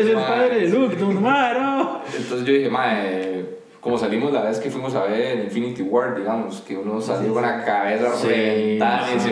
el 0.06 0.12
padre 0.14 0.60
de. 0.60 0.68
Luke? 0.78 0.96
No, 1.00 1.20
no. 1.20 2.00
Entonces 2.16 2.46
yo 2.46 2.52
dije, 2.52 2.70
mae, 2.70 3.44
como 3.80 3.96
salimos 3.98 4.32
la 4.32 4.42
vez 4.42 4.58
que 4.58 4.70
fuimos 4.70 4.94
a 4.94 5.04
ver 5.04 5.44
Infinity 5.44 5.82
War, 5.82 6.16
digamos, 6.16 6.60
que 6.62 6.76
uno 6.76 7.00
salió 7.00 7.32
con 7.32 7.42
la 7.42 7.64
cabeza 7.64 8.14
Sí, 8.16 8.28
reventada 8.28 9.10
y 9.10 9.14
dice, 9.14 9.28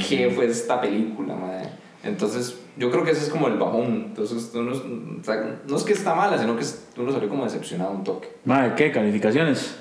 sí, 0.00 0.16
¿qué 0.16 0.28
sí. 0.28 0.34
fue 0.34 0.46
esta 0.46 0.80
película, 0.80 1.34
mae? 1.34 1.68
Entonces, 2.02 2.58
yo 2.76 2.90
creo 2.90 3.04
que 3.04 3.12
ese 3.12 3.24
es 3.24 3.30
como 3.30 3.46
el 3.48 3.56
bajón. 3.58 4.06
Entonces, 4.08 4.50
uno, 4.54 4.72
o 4.72 5.24
sea, 5.24 5.60
no 5.66 5.76
es 5.76 5.82
que 5.84 5.92
está 5.92 6.14
mala, 6.14 6.36
sino 6.38 6.56
que 6.56 6.64
uno 6.98 7.12
salió 7.12 7.28
como 7.28 7.44
decepcionado 7.44 7.92
un 7.92 8.04
toque. 8.04 8.30
Mae, 8.44 8.74
¿qué? 8.74 8.90
¿Calificaciones? 8.90 9.76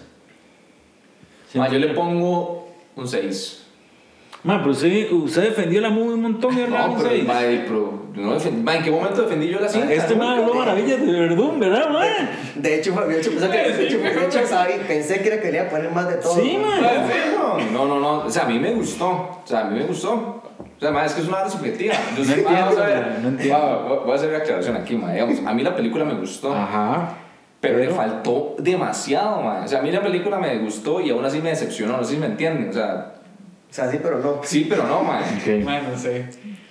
Yo 1.53 1.63
le 1.79 1.89
pongo 1.89 2.69
un 2.95 3.07
6. 3.07 3.62
Mae, 4.43 4.59
pero 4.59 4.71
usted, 4.71 5.11
usted 5.11 5.41
defendió 5.43 5.79
la 5.79 5.89
movie 5.89 6.15
un 6.15 6.21
montón 6.21 6.53
le 6.55 6.67
da 6.67 6.87
No, 6.87 6.97
pero, 6.97 7.23
mae, 7.25 7.63
pero 7.65 8.03
no 8.13 8.37
defendí- 8.37 8.61
mae, 8.61 8.77
¿en 8.77 8.83
qué 8.83 8.91
momento 8.91 9.21
defendí 9.21 9.47
yo 9.47 9.59
la 9.59 9.69
cinta? 9.69 9.93
Este 9.93 10.15
mae 10.15 10.39
habló 10.41 10.53
maravillas 10.55 10.99
de 11.05 11.11
Verdún, 11.11 11.59
¿verdad, 11.61 11.89
mae? 11.89 12.09
De 12.55 12.75
hecho, 12.75 12.91
de 12.91 13.19
hecho, 13.19 13.31
pensé 13.31 13.49
que, 13.49 13.57
de 13.71 13.85
hecho, 13.85 13.99
pensé 14.87 15.21
que 15.21 15.27
era 15.27 15.37
que 15.37 15.41
quería 15.43 15.69
poner 15.69 15.89
más 15.91 16.09
de 16.09 16.15
todo. 16.15 16.35
Sí, 16.35 16.57
mae. 16.57 17.71
No, 17.71 17.85
no, 17.85 17.99
no. 17.99 18.17
O 18.25 18.29
sea, 18.29 18.43
a 18.43 18.47
mí 18.47 18.59
me 18.59 18.73
gustó. 18.73 19.07
O 19.09 19.41
sea, 19.45 19.61
a 19.61 19.63
mí 19.65 19.79
me 19.79 19.85
gustó. 19.85 20.13
O 20.13 20.79
sea, 20.79 20.91
mae, 20.91 21.05
es 21.05 21.13
que 21.13 21.21
es 21.21 21.27
una 21.27 21.37
hora 21.37 21.49
subjetiva. 21.49 21.93
Yo 22.17 22.23
No 22.25 22.33
entiendo, 22.33 22.49
vamos 22.51 22.77
a 22.77 22.85
ver. 22.85 23.19
no 23.21 23.27
entiendo. 23.29 24.01
Voy 24.03 24.11
a 24.11 24.15
hacer 24.15 24.29
una 24.29 24.37
aclaración 24.39 24.75
aquí, 24.75 24.95
mae. 24.97 25.13
Digamos, 25.13 25.39
a 25.45 25.53
mí 25.53 25.63
la 25.63 25.73
película 25.75 26.03
me 26.03 26.15
gustó. 26.15 26.53
Ajá. 26.53 27.13
Pero 27.61 27.77
le 27.77 27.87
faltó 27.89 28.55
demasiado, 28.59 29.41
mae. 29.41 29.63
O 29.63 29.67
sea, 29.69 29.79
a 29.79 29.81
mí 29.81 29.89
la 29.89 30.01
película 30.01 30.37
me 30.37 30.57
gustó 30.57 30.99
y 30.99 31.11
aún 31.11 31.23
así 31.23 31.39
me 31.39 31.49
decepcionó. 31.51 31.95
No 31.97 32.03
sé 32.03 32.15
si 32.15 32.19
me 32.19 32.25
entienden. 32.25 32.69
O 32.69 32.73
sea, 32.73 33.13
O 33.73 33.75
sea, 33.75 33.89
sí, 33.89 33.97
pero 34.03 34.19
no. 34.19 34.41
sí, 34.43 34.67
pero 34.69 34.85
no, 34.85 35.01
mae. 35.01 35.23
Ok. 35.23 35.65
Mae, 35.65 35.81
no 35.81 35.97
sé. 35.97 36.27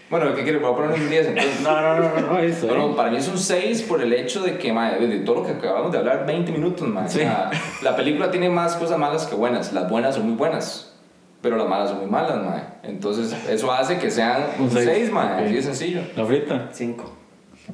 Bueno, 0.08 0.36
¿qué 0.36 0.44
quieres? 0.44 0.62
Voy 0.62 0.70
a 0.70 0.76
poner 0.76 1.00
un 1.00 1.10
10 1.10 1.26
entonces. 1.26 1.60
No, 1.60 1.80
no, 1.82 1.96
no, 1.96 2.20
no, 2.20 2.26
no, 2.34 2.38
eso. 2.38 2.68
Bueno, 2.68 2.90
eh. 2.90 2.94
para 2.96 3.10
mí 3.10 3.16
es 3.16 3.26
un 3.26 3.38
6 3.38 3.82
por 3.82 4.00
el 4.00 4.12
hecho 4.12 4.40
de 4.40 4.56
que, 4.56 4.72
mae, 4.72 5.04
de 5.04 5.18
todo 5.18 5.40
lo 5.40 5.46
que 5.46 5.50
acabamos 5.50 5.90
de 5.90 5.98
hablar, 5.98 6.24
20 6.24 6.52
minutos, 6.52 6.86
mae. 6.86 7.08
Sí. 7.08 7.18
O 7.18 7.22
sea, 7.22 7.50
la 7.82 7.96
película 7.96 8.30
tiene 8.30 8.48
más 8.50 8.76
cosas 8.76 9.00
malas 9.00 9.26
que 9.26 9.34
buenas. 9.34 9.72
Las 9.72 9.90
buenas 9.90 10.14
son 10.14 10.26
muy 10.26 10.36
buenas, 10.36 10.94
pero 11.40 11.56
las 11.56 11.66
malas 11.68 11.88
son 11.88 11.98
muy 11.98 12.08
malas, 12.08 12.36
mae. 12.40 12.62
Entonces, 12.84 13.34
eso 13.50 13.72
hace 13.72 13.98
que 13.98 14.08
sean 14.08 14.44
Un 14.60 14.66
un 14.66 14.70
seis. 14.70 14.88
6, 14.88 15.10
mae. 15.10 15.26
Ok. 15.26 15.46
Así 15.46 15.54
de 15.54 15.62
sencillo. 15.62 16.02
La 16.14 16.24
frita. 16.24 16.68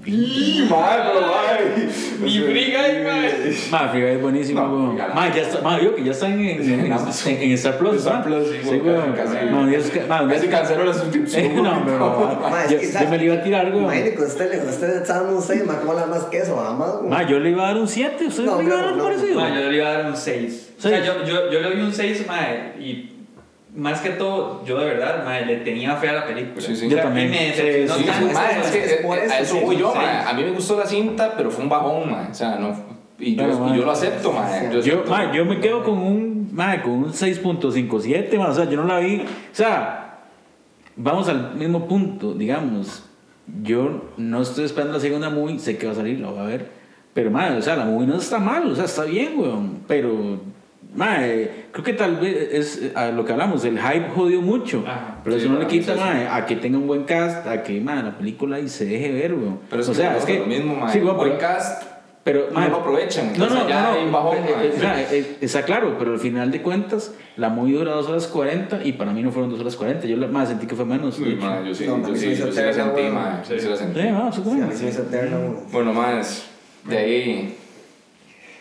Cinco. 0.04 0.76
Mae, 0.80 0.98
pero 1.02 1.20
mae. 1.26 1.88
Ni 2.20 2.38
friga 2.40 2.82
ahí, 2.82 3.02
mae. 3.02 3.56
Mae, 3.70 3.88
Free 3.88 4.00
Guy 4.02 4.10
es 4.10 4.22
buenísimo, 4.22 4.60
No, 4.60 4.68
weón. 4.72 4.96
Free 4.96 5.04
Guy. 5.06 5.14
Mae, 5.14 5.32
ya 5.34 5.42
está, 5.42 5.60
mae, 5.62 5.84
yo 5.84 5.94
que 5.96 6.04
ya 6.04 6.10
están 6.12 6.32
en, 6.32 6.40
en, 6.62 6.80
en, 6.86 6.92
Amazon. 6.92 7.32
en 7.32 7.52
Star 7.52 7.78
Plus, 7.78 7.96
Star 7.96 8.16
¿ah? 8.16 8.22
Plus, 8.24 8.48
sí, 8.48 8.56
Sí, 8.62 8.76
weón, 8.84 9.14
No, 9.50 9.66
Dios 9.66 9.90
que- 9.90 10.00
mae, 10.04 10.28
Casi 10.28 10.46
canceló 10.48 10.84
la 10.84 10.94
suscripción. 10.94 11.56
no, 11.62 11.82
pero 11.84 12.38
Ma, 12.50 12.64
es 12.64 12.70
yo, 12.70 12.78
que, 12.80 12.92
yo 12.92 13.08
me 13.10 13.18
le 13.18 13.24
iba 13.24 13.34
a 13.36 13.42
tirar, 13.42 13.66
weón. 13.70 13.84
Imagínate 13.84 14.14
que 14.14 14.22
usted, 14.22 14.50
le- 14.52 15.00
dando 15.00 15.36
un 15.36 15.42
6, 15.42 15.62
¿cómo 15.80 15.94
le 15.94 16.00
da 16.00 16.06
más 16.06 16.24
queso? 16.24 16.56
Jamás, 16.56 16.96
güey. 16.98 17.08
Mae, 17.10 17.26
yo 17.30 17.38
le 17.40 17.50
iba 17.50 17.64
a 17.64 17.66
dar 17.72 17.80
un 17.80 17.88
7, 17.88 18.26
¿usted 18.26 18.44
No, 18.44 18.58
le 18.58 18.64
iba 18.64 18.74
a 18.74 18.76
dar 18.78 18.86
algo 18.88 18.98
no. 18.98 19.04
parecido? 19.04 19.40
Mae, 19.40 19.62
yo 19.62 19.70
le 19.70 19.76
iba 19.76 19.88
a 19.88 19.92
dar 19.92 20.06
un 20.10 20.16
6. 20.16 20.70
O 20.78 20.82
sea, 20.82 21.04
yo, 21.04 21.24
yo, 21.24 21.50
yo 21.50 21.60
le 21.60 21.70
doy 21.70 21.80
un 21.80 21.92
6, 21.92 22.26
mae, 22.26 22.74
y 22.78 23.17
más 23.74 24.00
que 24.00 24.10
todo, 24.10 24.64
yo 24.64 24.78
de 24.78 24.86
verdad, 24.86 25.24
mae, 25.24 25.44
le 25.46 25.56
tenía 25.58 25.96
fe 25.96 26.08
a 26.08 26.12
la 26.12 26.26
película. 26.26 26.60
Sí, 26.60 26.74
sí. 26.74 26.86
O 26.86 26.90
Yo 26.90 26.96
también. 26.98 27.30
Me 27.30 27.52
Sí, 27.54 27.62
decepcionó 27.62 27.94
sí, 27.94 28.04
tanto. 28.04 28.32
Mae, 28.34 28.60
es 28.60 28.66
que 28.70 28.84
Es 28.84 28.92
por 29.06 29.18
eso, 29.18 29.32
a 29.34 29.38
eso 29.38 29.54
sí, 29.56 29.60
voy 29.64 29.76
yo, 29.76 29.92
sí. 29.92 29.98
mae. 29.98 30.16
A 30.26 30.32
mí 30.32 30.42
me 30.44 30.50
gustó 30.50 30.78
la 30.78 30.86
cinta, 30.86 31.34
pero 31.36 31.50
fue 31.50 31.64
un 31.64 31.70
bajón, 31.70 32.10
mae. 32.10 32.30
O 32.30 32.34
sea, 32.34 32.56
no. 32.56 32.74
Y 33.20 33.34
yo, 33.34 33.74
y 33.74 33.78
lo 33.78 33.90
acepto, 33.90 34.32
mae. 34.32 34.66
Yo, 34.66 34.80
Yo, 34.80 34.94
acepto. 34.94 35.10
mae, 35.10 35.36
yo 35.36 35.44
me 35.44 35.60
quedo 35.60 35.82
con 35.84 35.98
un, 35.98 36.48
mae, 36.52 36.80
con 36.82 36.92
un 36.92 37.12
6.57, 37.12 38.38
mae, 38.38 38.48
o 38.48 38.54
sea, 38.54 38.64
yo 38.64 38.76
no 38.76 38.84
la 38.84 39.00
vi, 39.00 39.20
o 39.20 39.24
sea, 39.54 40.18
vamos 40.96 41.28
al 41.28 41.54
mismo 41.56 41.86
punto, 41.88 42.32
digamos, 42.34 43.04
yo 43.62 44.10
no 44.16 44.42
estoy 44.42 44.64
esperando 44.66 44.94
la 44.94 45.00
segunda 45.00 45.30
movie, 45.30 45.58
sé 45.58 45.76
que 45.78 45.86
va 45.86 45.92
a 45.92 45.96
salir, 45.96 46.20
la 46.20 46.28
voy 46.30 46.38
a 46.38 46.42
ver, 46.44 46.66
pero, 47.12 47.30
mae, 47.32 47.56
o 47.56 47.62
sea, 47.62 47.74
la 47.76 47.84
movie 47.84 48.06
no 48.06 48.16
está 48.16 48.38
mal, 48.38 48.70
o 48.70 48.74
sea, 48.76 48.84
está 48.84 49.02
bien, 49.04 49.32
weón, 49.36 49.80
pero, 49.88 50.38
mae, 50.98 51.66
creo 51.72 51.84
que 51.84 51.92
tal 51.92 52.16
vez 52.16 52.48
es 52.52 52.82
eh, 52.82 52.92
a 52.94 53.10
lo 53.10 53.24
que 53.24 53.32
hablamos, 53.32 53.64
el 53.64 53.78
hype 53.78 54.08
jodió 54.14 54.42
mucho, 54.42 54.84
Ajá. 54.86 55.18
pero 55.22 55.36
Sí, 55.38 55.44
eso 55.44 55.52
no 55.52 55.60
le 55.60 55.66
quita, 55.66 55.94
mae, 55.94 56.26
a 56.26 56.44
que 56.44 56.56
tenga 56.56 56.76
un 56.78 56.86
buen 56.86 57.04
cast, 57.04 57.46
a 57.46 57.62
que, 57.62 57.80
mae, 57.80 58.02
la 58.02 58.18
película 58.18 58.58
y 58.58 58.68
se 58.68 58.84
deje 58.84 59.12
ver, 59.12 59.34
weón. 59.34 59.60
Pero 59.70 59.82
es 59.82 59.88
o 59.88 59.92
que, 59.92 59.98
sea, 59.98 60.12
no 60.12 60.18
es 60.18 60.24
que, 60.24 60.38
lo 60.40 60.46
mismo, 60.46 60.74
mae. 60.74 60.92
sí, 60.92 60.98
weón, 61.00 61.16
buen 61.16 61.28
pero- 61.30 61.40
cast, 61.40 61.82
pero, 62.24 62.48
no 62.52 62.60
mae, 62.60 62.68
lo 62.68 62.76
aprovechan. 62.78 63.32
no, 63.38 63.48
no, 63.48 63.68
ya 63.68 63.94
no, 64.04 64.10
bajón, 64.12 64.36
eh, 64.38 64.72
mae. 64.82 65.06
eh, 65.10 65.36
está 65.40 65.62
claro, 65.62 65.96
pero 65.98 66.12
al 66.12 66.18
final 66.18 66.50
de 66.50 66.60
cuentas, 66.62 67.14
la 67.36 67.48
movie 67.48 67.74
dura 67.78 67.92
2 67.92 68.08
horas 68.08 68.26
40 68.26 68.84
y 68.84 68.92
para 68.94 69.12
mí 69.12 69.22
no 69.22 69.30
fueron 69.30 69.50
2 69.50 69.60
horas 69.60 69.76
40. 69.76 70.06
Yo 70.06 70.16
la- 70.16 70.26
más 70.26 70.48
sentí 70.48 70.66
que 70.66 70.74
fue 70.74 70.84
menos. 70.84 71.18
mae, 71.20 71.28
yo 71.66 71.74
sí, 71.74 71.86
No, 71.86 72.06
yo 72.06 72.14
sí, 72.16 72.34
yo 72.34 72.52
sí 72.52 72.60
la 72.60 72.72
sentí, 72.72 73.02
mae. 73.02 73.44
Sí 73.44 73.66
la 73.68 73.76
sentí. 73.76 74.00
Sí, 74.74 75.16
no. 75.30 75.62
Bueno, 75.72 75.92
más 75.94 76.44
de 76.84 76.98
ahí. 76.98 77.56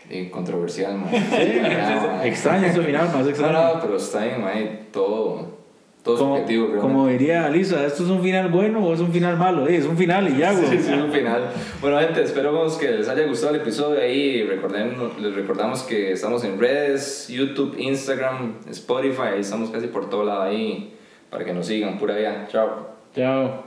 Eh, 0.09 0.29
controversial, 0.29 0.97
mae. 0.97 1.19
Sí, 1.19 2.27
extraño 2.27 2.67
ese 2.67 2.81
final, 2.81 3.09
más 3.13 3.27
extraño. 3.27 3.53
no, 3.53 3.81
pero 3.81 3.97
está 3.97 4.23
bien, 4.23 4.41
mae. 4.41 4.79
Todo. 4.91 5.57
Todo 6.03 6.17
como, 6.17 6.35
subjetivo, 6.37 6.67
realmente. 6.67 6.87
como 6.87 7.07
diría 7.07 7.45
Alisa, 7.45 7.85
¿esto 7.85 8.03
es 8.03 8.09
un 8.09 8.21
final 8.21 8.49
bueno 8.49 8.79
o 8.85 8.93
es 8.93 9.01
un 9.01 9.11
final 9.11 9.35
malo? 9.35 9.67
Eh, 9.67 9.75
es 9.75 9.85
un 9.85 9.97
final 9.97 10.29
y 10.29 10.37
ya, 10.37 10.53
güey. 10.53 10.67
Sí, 10.67 10.79
sí, 10.79 10.93
un 10.93 11.11
final. 11.11 11.49
Bueno, 11.81 11.99
gente, 11.99 12.23
esperamos 12.23 12.77
que 12.77 12.91
les 12.91 13.09
haya 13.09 13.25
gustado 13.25 13.55
el 13.55 13.61
episodio. 13.61 13.99
Ahí 13.99 14.47
les 15.19 15.35
recordamos 15.35 15.83
que 15.83 16.13
estamos 16.13 16.45
en 16.45 16.57
redes, 16.57 17.27
YouTube, 17.27 17.75
Instagram, 17.77 18.55
Spotify. 18.69 19.37
Estamos 19.37 19.69
casi 19.69 19.87
por 19.87 20.09
todo 20.09 20.23
lado 20.23 20.43
ahí 20.43 20.93
para 21.29 21.43
que 21.43 21.53
nos 21.53 21.67
sigan. 21.67 21.97
Pura 21.97 22.15
vida. 22.15 22.47
Chao. 22.49 22.87
Chao. 23.13 23.66